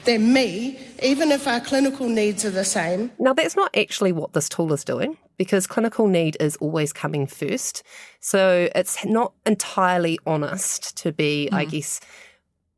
than 0.05 0.33
me, 0.33 0.79
even 1.03 1.31
if 1.31 1.47
our 1.47 1.61
clinical 1.61 2.09
needs 2.09 2.45
are 2.47 2.51
the 2.51 2.65
same? 2.65 3.11
Now, 3.19 3.35
that's 3.35 3.55
not 3.55 3.77
actually 3.77 4.13
what 4.13 4.33
this 4.33 4.49
tool 4.49 4.73
is 4.73 4.83
doing 4.83 5.19
because 5.37 5.67
clinical 5.67 6.07
need 6.07 6.39
is 6.41 6.57
always 6.57 6.93
coming 6.93 7.27
first. 7.27 7.83
So 8.21 8.69
it's 8.75 9.05
not 9.05 9.35
entirely 9.45 10.19
honest 10.27 10.97
to 10.99 11.13
be, 11.13 11.51
mm. 11.53 11.57
I 11.57 11.67
guess, 11.67 12.01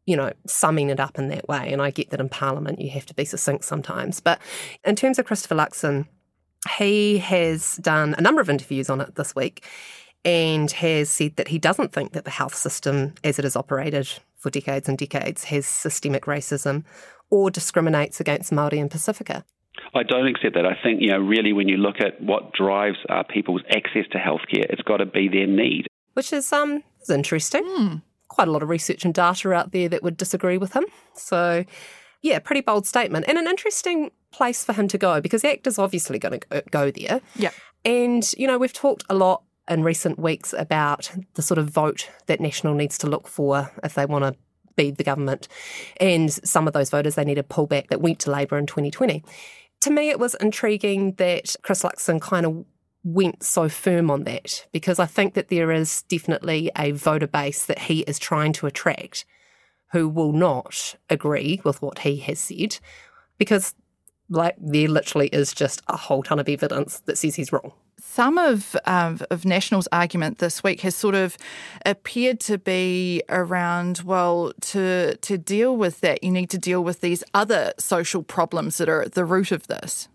you 0.05 0.17
know, 0.17 0.33
summing 0.49 0.91
it 0.91 0.99
up 0.99 1.17
in 1.17 1.29
that 1.29 1.47
way. 1.49 1.73
And 1.73 1.81
I 1.81 1.91
get 1.91 2.11
that 2.11 2.21
in 2.21 2.29
Parliament 2.29 2.81
you 2.81 2.91
have 2.91 3.07
to 3.07 3.15
be 3.15 3.25
succinct 3.25 3.65
sometimes. 3.65 4.19
But 4.19 4.41
in 4.85 4.97
terms 4.97 5.19
of 5.21 5.27
Christopher 5.27 5.55
Luxon, 5.55 6.07
he 6.79 7.19
has 7.19 7.77
done 7.77 8.15
a 8.19 8.21
number 8.21 8.41
of 8.41 8.51
interviews 8.51 8.91
on 8.91 9.01
it 9.01 9.15
this 9.15 9.35
week 9.37 9.65
and 10.25 10.71
has 10.71 11.11
said 11.11 11.37
that 11.37 11.49
he 11.49 11.59
doesn't 11.59 11.93
think 11.93 12.13
that 12.13 12.25
the 12.25 12.31
health 12.31 12.55
system, 12.55 13.15
as 13.23 13.39
it 13.39 13.45
is 13.45 13.57
operated 13.57 14.09
for 14.37 14.51
decades 14.51 14.89
and 14.89 14.97
decades, 14.97 15.45
has 15.45 15.67
systemic 15.67 16.25
racism 16.25 16.85
or 17.31 17.51
discriminates 17.51 18.21
against 18.21 18.53
Māori 18.53 18.81
and 18.81 18.91
Pacifica. 18.91 19.45
I 19.95 20.03
don't 20.03 20.27
accept 20.27 20.55
that. 20.55 20.67
I 20.67 20.77
think, 20.83 21.01
you 21.01 21.11
know, 21.11 21.19
really 21.19 21.53
when 21.53 21.69
you 21.69 21.77
look 21.77 21.97
at 22.01 22.21
what 22.21 22.53
drives 22.53 22.97
uh, 23.09 23.23
people's 23.23 23.63
access 23.71 24.05
to 24.13 24.19
healthcare, 24.19 24.65
it's 24.71 24.83
got 24.83 24.99
to 24.99 25.07
be 25.07 25.29
their 25.29 25.47
need. 25.47 25.87
Which 26.15 26.33
is, 26.33 26.53
um, 26.53 26.83
is 27.03 27.11
interesting. 27.11 27.65
Mm. 27.65 28.03
Quite 28.29 28.49
a 28.49 28.51
lot 28.51 28.63
of 28.63 28.69
research 28.69 29.05
and 29.05 29.13
data 29.13 29.53
out 29.53 29.73
there 29.73 29.89
that 29.89 30.03
would 30.03 30.17
disagree 30.17 30.59
with 30.59 30.73
him. 30.73 30.85
So, 31.15 31.65
yeah, 32.23 32.39
pretty 32.39 32.61
bold 32.61 32.87
statement 32.87 33.27
and 33.29 33.37
an 33.37 33.47
interesting 33.47 34.11
place 34.33 34.65
for 34.65 34.73
him 34.73 34.89
to 34.89 34.99
go 34.99 35.21
because 35.21 35.45
ACT 35.45 35.67
is 35.67 35.79
obviously 35.79 36.19
going 36.19 36.41
to 36.41 36.65
go 36.71 36.91
there. 36.91 37.21
Yeah. 37.37 37.51
And, 37.85 38.33
you 38.39 38.47
know, 38.47 38.59
we've 38.59 38.73
talked 38.73 39.05
a 39.11 39.15
lot 39.15 39.43
in 39.69 39.83
recent 39.83 40.19
weeks 40.19 40.55
about 40.57 41.11
the 41.35 41.43
sort 41.43 41.59
of 41.59 41.69
vote 41.69 42.11
that 42.27 42.41
National 42.41 42.75
needs 42.75 42.99
to 42.99 43.07
look 43.07 43.27
for 43.27 43.73
if 43.83 43.95
they 43.95 44.07
want 44.07 44.25
to 44.25 44.35
be 44.77 44.91
the 44.91 45.05
government. 45.05 45.49
And 46.01 46.33
some 46.33 46.67
of 46.67 46.73
those 46.73 46.91
voters 46.91 47.15
they 47.15 47.25
need 47.25 47.37
to 47.37 47.43
pull 47.43 47.67
back 47.67 47.89
that 47.89 48.01
went 48.01 48.19
to 48.21 48.31
Labour 48.31 48.59
in 48.59 48.67
2020. 48.67 49.25
To 49.83 49.91
me, 49.91 50.11
it 50.11 50.19
was 50.19 50.35
intriguing 50.37 51.13
that 51.15 51.57
Chris 51.63 51.83
Luxon 51.83 52.21
kind 52.21 52.47
of 52.47 52.65
went 53.05 53.43
so 53.43 53.69
firm 53.69 54.11
on 54.11 54.25
that 54.25 54.67
because 54.73 54.99
I 54.99 55.07
think 55.07 55.35
that 55.35 55.49
there 55.49 55.71
is 55.71 56.03
definitely 56.03 56.71
a 56.77 56.93
voter 56.93 57.27
base 57.27 57.67
that 57.67 57.81
he 57.81 58.01
is 58.01 58.19
trying 58.19 58.53
to 58.55 58.67
attract 58.67 59.25
who 59.93 60.09
will 60.09 60.33
not 60.33 60.97
agree 61.11 61.61
with 61.65 61.83
what 61.83 62.01
he 62.01 62.17
has 62.17 62.39
said 62.39 62.79
because 63.39 63.75
Like, 64.29 64.57
there 64.59 64.89
literally 64.89 65.29
is 65.29 65.53
just 65.53 65.83
a 65.87 65.97
whole 65.97 66.23
ton 66.23 66.39
of 66.39 66.49
evidence 66.49 67.01
that 67.01 67.19
says 67.19 67.35
he's 67.35 67.53
wrong. 67.53 67.73
Some 68.15 68.39
of 68.39 68.77
um, 68.85 69.19
of 69.33 69.45
National's 69.45 69.89
argument 69.91 70.39
this 70.39 70.63
week 70.63 70.83
has 70.83 70.95
sort 70.95 71.17
of 71.17 71.37
appeared 71.85 72.39
to 72.43 72.59
be 72.59 73.25
around 73.29 74.03
well 74.05 74.53
to 74.71 75.17
to 75.17 75.37
deal 75.37 75.77
with 75.77 76.01
that 76.03 76.23
you 76.23 76.31
need 76.31 76.49
to 76.51 76.59
deal 76.59 76.85
with 76.85 77.01
these 77.01 77.25
other 77.35 77.73
social 77.77 78.23
problems 78.23 78.79
that 78.79 78.89
are 78.89 79.03
at 79.03 79.15
the 79.15 79.25
root 79.25 79.51
of 79.51 79.67
this. 79.67 80.07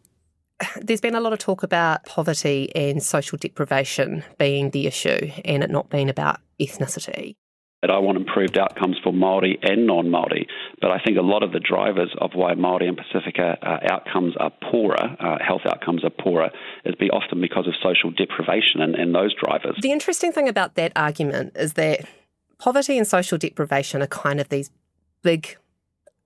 There's 0.82 1.02
been 1.02 1.14
a 1.14 1.20
lot 1.20 1.34
of 1.34 1.40
talk 1.40 1.62
about 1.62 2.06
poverty 2.06 2.74
and 2.74 3.04
social 3.04 3.38
deprivation 3.38 4.24
being 4.38 4.70
the 4.70 4.88
issue 4.88 5.32
and 5.44 5.62
it 5.62 5.70
not 5.70 5.90
being 5.90 6.10
about 6.10 6.40
ethnicity. 6.58 7.36
I 7.88 8.00
want 8.00 8.18
improved 8.18 8.58
outcomes 8.58 8.98
for 9.04 9.14
Māori 9.14 9.58
and 9.62 9.88
non-Māori, 9.88 10.46
but 10.82 10.92
I 10.92 11.00
think 11.00 11.18
a 11.18 11.22
lot 11.22 11.44
of 11.44 11.52
the 11.52 11.60
drivers 11.60 12.14
of 12.20 12.32
why 12.34 12.54
Māori 12.56 12.88
and 12.88 12.98
Pacifica 12.98 13.58
uh, 13.62 13.94
outcomes 13.94 14.36
are 14.38 14.52
poorer, 14.70 15.16
uh, 15.20 15.38
health 15.46 15.62
outcomes 15.66 16.04
are 16.04 16.10
poorer, 16.10 16.50
is 16.84 16.96
be 16.96 17.10
often 17.10 17.40
because 17.40 17.68
of 17.68 17.74
social 17.82 18.12
deprivation 18.12 18.82
and, 18.82 18.96
and 18.96 19.16
those 19.16 19.34
drivers. 19.36 19.78
The 19.82 19.92
interesting 19.92 20.32
thing 20.32 20.50
about 20.50 20.76
that 20.76 20.92
argument 20.96 21.54
is 21.56 21.74
that 21.74 22.02
poverty 22.60 22.98
and 22.98 23.08
social 23.08 23.38
deprivation 23.38 24.02
are 24.02 24.08
kind 24.08 24.40
of 24.40 24.50
these 24.50 24.70
big 25.24 25.58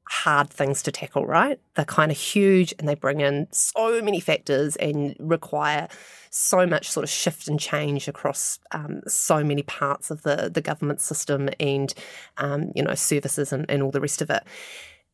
hard 0.09 0.49
things 0.49 0.83
to 0.83 0.91
tackle, 0.91 1.25
right? 1.25 1.59
They're 1.75 1.85
kind 1.85 2.11
of 2.11 2.17
huge 2.17 2.73
and 2.77 2.87
they 2.87 2.95
bring 2.95 3.21
in 3.21 3.47
so 3.51 4.01
many 4.01 4.19
factors 4.19 4.75
and 4.75 5.15
require 5.19 5.87
so 6.29 6.65
much 6.65 6.89
sort 6.89 7.03
of 7.03 7.09
shift 7.09 7.47
and 7.47 7.59
change 7.59 8.07
across 8.07 8.59
um, 8.71 9.01
so 9.07 9.43
many 9.43 9.63
parts 9.63 10.11
of 10.11 10.23
the, 10.23 10.49
the 10.53 10.61
government 10.61 10.99
system 10.99 11.49
and, 11.59 11.93
um, 12.37 12.71
you 12.75 12.83
know, 12.83 12.95
services 12.95 13.53
and, 13.53 13.65
and 13.69 13.83
all 13.83 13.91
the 13.91 14.01
rest 14.01 14.21
of 14.21 14.29
it. 14.29 14.43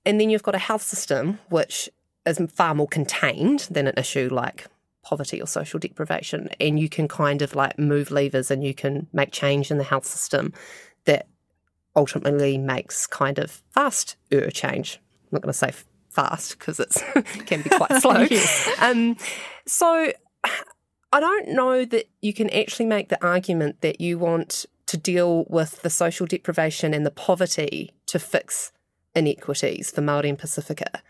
And 0.06 0.20
then 0.20 0.30
you've 0.30 0.44
got 0.44 0.56
a 0.56 0.60
health 0.60 0.84
system 0.84 1.40
which 1.50 1.90
is 2.26 2.40
far 2.54 2.74
more 2.74 2.88
contained 2.88 3.68
than 3.72 3.88
an 3.88 3.96
issue 3.98 4.30
like 4.32 4.68
poverty 5.04 5.42
or 5.42 5.48
social 5.48 5.80
deprivation. 5.80 6.50
And 6.60 6.80
you 6.80 6.90
can 6.90 7.08
kind 7.08 7.42
of 7.42 7.56
like 7.56 7.78
move 7.78 8.12
levers 8.12 8.52
and 8.52 8.64
you 8.64 8.74
can 8.74 9.08
make 9.14 9.32
change 9.32 9.72
in 9.72 9.78
the 9.78 9.84
health 9.84 10.06
system 10.06 10.54
ultimately 12.00 12.58
makes 12.58 13.06
kind 13.06 13.38
of 13.40 13.62
fast 13.72 14.16
change. 14.54 15.00
I'm 15.24 15.30
not 15.34 15.42
going 15.42 15.52
to 15.52 15.58
say 15.58 15.74
fast 16.10 16.58
because 16.58 16.80
it 16.80 16.94
can 17.46 17.62
be 17.62 17.70
quite 17.70 18.02
slow. 18.02 18.22
yes. 18.30 18.70
um, 18.82 19.18
so 19.68 20.14
I 21.12 21.20
don't 21.20 21.50
know 21.50 21.84
that 21.84 22.06
you 22.22 22.34
can 22.34 22.50
actually 22.52 22.86
make 22.86 23.10
the 23.10 23.22
argument 23.24 23.82
that 23.82 24.00
you 24.00 24.18
want 24.18 24.66
to 24.86 24.96
deal 24.96 25.46
with 25.50 25.82
the 25.82 25.90
social 25.90 26.26
deprivation 26.26 26.94
and 26.94 27.06
the 27.06 27.12
poverty 27.12 27.92
to 28.06 28.18
fix 28.18 28.72
inequities 29.14 29.92
for 29.92 30.02
Māori 30.02 30.30
and 30.30 30.40
Pacifica 30.40 31.02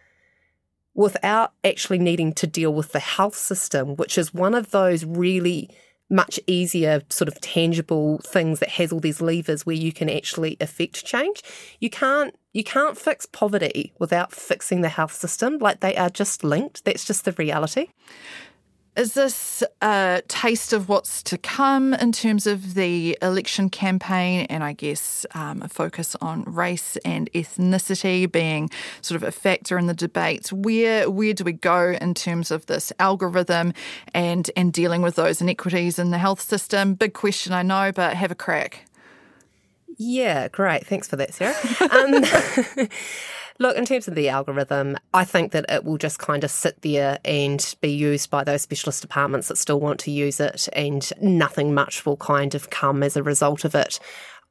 without 0.95 1.53
actually 1.63 1.99
needing 1.99 2.33
to 2.33 2.47
deal 2.47 2.73
with 2.73 2.93
the 2.93 2.99
health 2.99 3.35
system, 3.35 3.95
which 3.95 4.17
is 4.17 4.33
one 4.33 4.55
of 4.55 4.71
those 4.71 5.05
really 5.05 5.69
much 6.09 6.39
easier 6.47 7.01
sort 7.09 7.27
of 7.27 7.39
tangible 7.41 8.19
things 8.19 8.59
that 8.59 8.69
has 8.69 8.91
all 8.91 8.99
these 8.99 9.21
levers 9.21 9.65
where 9.65 9.75
you 9.75 9.91
can 9.91 10.09
actually 10.09 10.57
affect 10.59 11.05
change. 11.05 11.43
You 11.79 11.89
can't 11.89 12.35
you 12.51 12.63
can't 12.63 12.97
fix 12.97 13.27
poverty 13.27 13.93
without 13.99 14.31
fixing 14.31 14.81
the 14.81 14.89
health 14.89 15.13
system. 15.13 15.59
Like 15.59 15.81
they 15.81 15.95
are 15.95 16.09
just 16.09 16.43
linked. 16.43 16.83
That's 16.83 17.05
just 17.05 17.25
the 17.25 17.31
reality. 17.33 17.89
Is 18.99 19.13
this 19.13 19.63
a 19.81 20.21
taste 20.27 20.73
of 20.73 20.89
what's 20.89 21.23
to 21.23 21.37
come 21.37 21.93
in 21.93 22.11
terms 22.11 22.45
of 22.45 22.73
the 22.73 23.17
election 23.21 23.69
campaign 23.69 24.45
and 24.49 24.61
I 24.61 24.73
guess 24.73 25.25
um, 25.33 25.61
a 25.61 25.69
focus 25.69 26.17
on 26.19 26.43
race 26.43 26.97
and 27.05 27.31
ethnicity 27.31 28.29
being 28.29 28.69
sort 29.01 29.15
of 29.15 29.25
a 29.25 29.31
factor 29.31 29.77
in 29.77 29.85
the 29.85 29.93
debates? 29.93 30.51
Where 30.51 31.09
where 31.09 31.33
do 31.33 31.45
we 31.45 31.53
go 31.53 31.95
in 32.01 32.13
terms 32.13 32.51
of 32.51 32.65
this 32.65 32.91
algorithm 32.99 33.73
and 34.13 34.51
and 34.57 34.73
dealing 34.73 35.01
with 35.01 35.15
those 35.15 35.39
inequities 35.39 35.97
in 35.97 36.11
the 36.11 36.17
health 36.17 36.41
system? 36.41 36.95
Big 36.95 37.13
question, 37.13 37.53
I 37.53 37.61
know, 37.61 37.93
but 37.93 38.17
have 38.17 38.31
a 38.31 38.35
crack. 38.35 38.88
Yeah, 40.01 40.47
great. 40.47 40.87
Thanks 40.87 41.07
for 41.07 41.17
that, 41.17 41.33
Sarah. 41.33 41.55
Um, 42.79 42.87
Look, 43.61 43.75
in 43.75 43.83
terms 43.83 44.07
of 44.07 44.15
the 44.15 44.29
algorithm, 44.29 44.97
I 45.13 45.25
think 45.25 45.51
that 45.51 45.65
it 45.67 45.83
will 45.83 45.97
just 45.97 46.17
kind 46.17 46.45
of 46.45 46.49
sit 46.49 46.81
there 46.81 47.19
and 47.25 47.75
be 47.81 47.91
used 47.91 48.29
by 48.29 48.45
those 48.45 48.61
specialist 48.61 49.01
departments 49.01 49.49
that 49.49 49.57
still 49.57 49.81
want 49.81 49.99
to 50.01 50.11
use 50.11 50.39
it, 50.39 50.69
and 50.71 51.11
nothing 51.21 51.73
much 51.73 52.05
will 52.05 52.15
kind 52.15 52.55
of 52.55 52.69
come 52.69 53.03
as 53.03 53.17
a 53.17 53.23
result 53.23 53.65
of 53.65 53.75
it. 53.75 53.99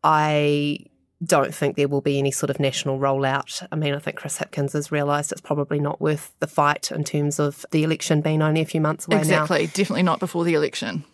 I 0.04 0.80
don't 1.24 1.54
think 1.54 1.76
there 1.76 1.88
will 1.88 2.02
be 2.02 2.18
any 2.18 2.30
sort 2.30 2.50
of 2.50 2.60
national 2.60 2.98
rollout. 2.98 3.66
I 3.72 3.76
mean, 3.76 3.94
I 3.94 3.98
think 3.98 4.18
Chris 4.18 4.38
Hipkins 4.38 4.74
has 4.74 4.92
realised 4.92 5.32
it's 5.32 5.40
probably 5.40 5.80
not 5.80 6.02
worth 6.02 6.34
the 6.40 6.46
fight 6.46 6.92
in 6.92 7.02
terms 7.02 7.40
of 7.40 7.64
the 7.70 7.84
election 7.84 8.20
being 8.20 8.42
only 8.42 8.60
a 8.60 8.66
few 8.66 8.82
months 8.82 9.06
away 9.06 9.16
exactly. 9.16 9.56
now. 9.56 9.62
Exactly, 9.62 9.82
definitely 9.82 10.02
not 10.02 10.20
before 10.20 10.44
the 10.44 10.52
election. 10.52 11.04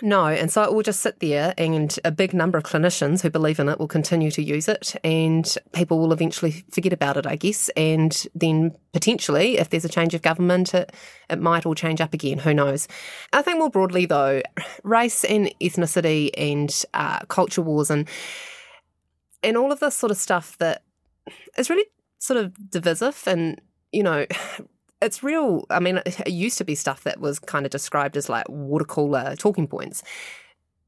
No, 0.00 0.26
and 0.26 0.50
so 0.50 0.62
it 0.62 0.72
will 0.72 0.82
just 0.82 1.00
sit 1.00 1.18
there, 1.20 1.54
and 1.58 1.98
a 2.04 2.12
big 2.12 2.32
number 2.32 2.56
of 2.56 2.64
clinicians 2.64 3.20
who 3.20 3.30
believe 3.30 3.58
in 3.58 3.68
it 3.68 3.78
will 3.78 3.88
continue 3.88 4.30
to 4.30 4.42
use 4.42 4.68
it, 4.68 4.94
and 5.02 5.56
people 5.72 5.98
will 5.98 6.12
eventually 6.12 6.64
forget 6.70 6.92
about 6.92 7.16
it, 7.16 7.26
I 7.26 7.36
guess. 7.36 7.68
And 7.70 8.26
then 8.34 8.76
potentially, 8.92 9.58
if 9.58 9.70
there's 9.70 9.84
a 9.84 9.88
change 9.88 10.14
of 10.14 10.22
government, 10.22 10.72
it, 10.74 10.92
it 11.28 11.40
might 11.40 11.66
all 11.66 11.74
change 11.74 12.00
up 12.00 12.14
again. 12.14 12.38
Who 12.38 12.54
knows? 12.54 12.86
I 13.32 13.42
think 13.42 13.58
more 13.58 13.70
broadly, 13.70 14.06
though, 14.06 14.42
race 14.84 15.24
and 15.24 15.52
ethnicity 15.60 16.30
and 16.36 16.84
uh, 16.94 17.20
culture 17.26 17.62
wars 17.62 17.90
and 17.90 18.08
and 19.42 19.56
all 19.56 19.72
of 19.72 19.80
this 19.80 19.94
sort 19.94 20.10
of 20.10 20.16
stuff 20.16 20.58
that 20.58 20.82
is 21.56 21.70
really 21.70 21.86
sort 22.18 22.38
of 22.38 22.70
divisive 22.70 23.22
and 23.26 23.60
you 23.92 24.02
know 24.02 24.26
it's 25.00 25.22
real. 25.22 25.64
I 25.70 25.80
mean, 25.80 25.98
it 26.06 26.30
used 26.30 26.58
to 26.58 26.64
be 26.64 26.74
stuff 26.74 27.04
that 27.04 27.20
was 27.20 27.38
kind 27.38 27.64
of 27.64 27.70
described 27.70 28.16
as 28.16 28.28
like 28.28 28.48
water 28.48 28.84
cooler 28.84 29.34
talking 29.36 29.66
points, 29.66 30.02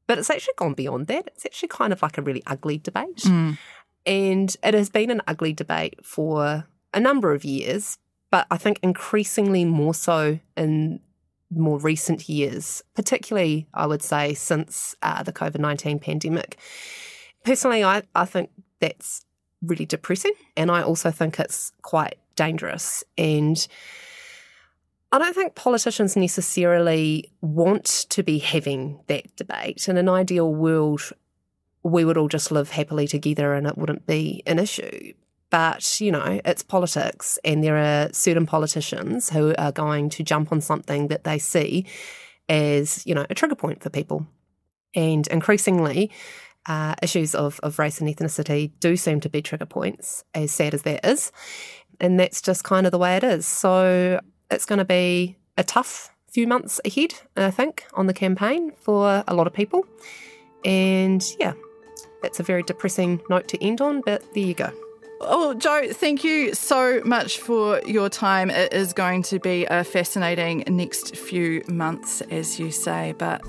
but 0.07 0.17
it's 0.17 0.29
actually 0.29 0.53
gone 0.57 0.73
beyond 0.73 1.07
that. 1.07 1.27
It's 1.27 1.45
actually 1.45 1.69
kind 1.69 1.93
of 1.93 2.01
like 2.01 2.17
a 2.17 2.21
really 2.21 2.43
ugly 2.47 2.77
debate. 2.77 3.23
Mm. 3.23 3.57
And 4.05 4.57
it 4.63 4.73
has 4.73 4.89
been 4.89 5.11
an 5.11 5.21
ugly 5.27 5.53
debate 5.53 6.03
for 6.03 6.65
a 6.93 6.99
number 6.99 7.33
of 7.33 7.45
years, 7.45 7.97
but 8.29 8.47
I 8.49 8.57
think 8.57 8.79
increasingly 8.81 9.65
more 9.65 9.93
so 9.93 10.39
in 10.57 10.99
more 11.49 11.79
recent 11.79 12.29
years, 12.29 12.81
particularly, 12.95 13.67
I 13.73 13.85
would 13.85 14.01
say, 14.01 14.33
since 14.33 14.95
uh, 15.01 15.21
the 15.23 15.33
COVID 15.33 15.59
19 15.59 15.99
pandemic. 15.99 16.57
Personally, 17.43 17.83
I, 17.83 18.03
I 18.15 18.25
think 18.25 18.49
that's 18.79 19.25
really 19.61 19.85
depressing. 19.85 20.33
And 20.57 20.71
I 20.71 20.81
also 20.81 21.11
think 21.11 21.39
it's 21.39 21.71
quite 21.81 22.15
dangerous. 22.41 23.03
And 23.17 23.67
I 25.11 25.19
don't 25.19 25.35
think 25.35 25.53
politicians 25.53 26.15
necessarily 26.15 27.31
want 27.41 28.07
to 28.09 28.23
be 28.23 28.39
having 28.39 28.99
that 29.07 29.35
debate. 29.35 29.87
In 29.87 29.97
an 29.97 30.09
ideal 30.09 30.51
world, 30.51 31.01
we 31.83 32.03
would 32.03 32.17
all 32.17 32.29
just 32.29 32.51
live 32.51 32.71
happily 32.71 33.07
together 33.07 33.53
and 33.53 33.67
it 33.67 33.77
wouldn't 33.77 34.07
be 34.07 34.41
an 34.47 34.57
issue. 34.57 35.13
But, 35.51 35.99
you 35.99 36.11
know, 36.11 36.39
it's 36.45 36.63
politics, 36.63 37.37
and 37.43 37.61
there 37.61 37.77
are 37.77 38.13
certain 38.13 38.45
politicians 38.45 39.29
who 39.29 39.53
are 39.57 39.73
going 39.73 40.09
to 40.11 40.23
jump 40.23 40.51
on 40.53 40.61
something 40.61 41.09
that 41.09 41.25
they 41.25 41.39
see 41.39 41.85
as, 42.47 43.05
you 43.05 43.13
know, 43.13 43.25
a 43.29 43.35
trigger 43.35 43.55
point 43.55 43.83
for 43.83 43.89
people. 43.89 44.25
And 44.95 45.27
increasingly, 45.27 46.09
uh, 46.67 46.95
issues 47.01 47.35
of, 47.35 47.59
of 47.63 47.79
race 47.79 47.99
and 47.99 48.09
ethnicity 48.09 48.71
do 48.79 48.95
seem 48.95 49.19
to 49.21 49.29
be 49.29 49.41
trigger 49.41 49.65
points, 49.65 50.23
as 50.33 50.51
sad 50.51 50.73
as 50.73 50.83
that 50.83 51.05
is. 51.05 51.31
And 52.01 52.19
that's 52.19 52.41
just 52.41 52.65
kind 52.65 52.85
of 52.85 52.91
the 52.91 52.97
way 52.97 53.15
it 53.15 53.23
is. 53.23 53.45
So 53.45 54.19
it's 54.49 54.65
going 54.65 54.79
to 54.79 54.85
be 54.85 55.37
a 55.57 55.63
tough 55.63 56.11
few 56.29 56.47
months 56.47 56.81
ahead, 56.83 57.13
I 57.37 57.51
think, 57.51 57.85
on 57.93 58.07
the 58.07 58.13
campaign 58.13 58.71
for 58.75 59.23
a 59.27 59.33
lot 59.33 59.47
of 59.47 59.53
people. 59.53 59.85
And 60.65 61.23
yeah, 61.39 61.53
that's 62.21 62.39
a 62.39 62.43
very 62.43 62.63
depressing 62.63 63.21
note 63.29 63.47
to 63.49 63.63
end 63.63 63.81
on, 63.81 64.01
but 64.01 64.23
there 64.33 64.43
you 64.43 64.53
go. 64.53 64.71
Oh, 65.23 65.53
Jo, 65.53 65.93
thank 65.93 66.23
you 66.23 66.55
so 66.55 67.01
much 67.05 67.37
for 67.37 67.79
your 67.85 68.09
time. 68.09 68.49
It 68.49 68.73
is 68.73 68.91
going 68.91 69.21
to 69.23 69.39
be 69.39 69.65
a 69.65 69.83
fascinating 69.83 70.63
next 70.67 71.15
few 71.15 71.63
months, 71.67 72.21
as 72.31 72.59
you 72.59 72.71
say, 72.71 73.13
but 73.17 73.45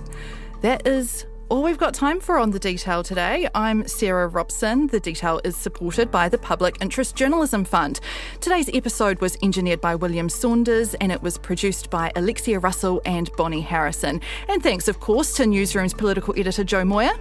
that 0.61 0.87
is 0.87 1.25
all 1.53 1.62
we've 1.62 1.77
got 1.77 1.93
time 1.93 2.19
for 2.19 2.38
on 2.38 2.51
The 2.51 2.59
Detail 2.59 3.03
today. 3.03 3.47
I'm 3.55 3.87
Sarah 3.87 4.27
Robson. 4.27 4.87
The 4.87 4.99
Detail 4.99 5.38
is 5.45 5.55
supported 5.55 6.11
by 6.11 6.31
the 6.31 6.38
Public 6.38 6.79
Interest 6.81 7.15
Journalism 7.15 7.62
Fund. 7.67 8.01
Today's 8.41 8.71
episode 8.73 9.21
was 9.21 9.37
engineered 9.43 9.83
by 9.83 9.95
William 9.95 10.31
Saunders 10.31 10.95
and 10.95 11.12
it 11.12 11.21
was 11.21 11.37
produced 11.37 11.91
by 11.91 12.11
Alexia 12.17 12.59
Russell 12.59 13.03
and 13.05 13.31
Bonnie 13.37 13.61
Harrison. 13.61 14.23
And 14.49 14.62
thanks, 14.62 14.88
of 14.88 15.01
course, 15.01 15.35
to 15.35 15.47
Newsroom's 15.47 15.93
political 15.93 16.33
editor 16.38 16.65
Jo 16.65 16.87
Moir. 16.87 17.12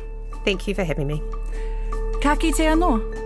Thank 0.46 0.66
you 0.66 0.76
for 0.76 0.86
having 0.86 1.08
me. 1.08 1.22
Ka 2.22 2.38
kite 2.38 2.56
anō. 2.56 3.21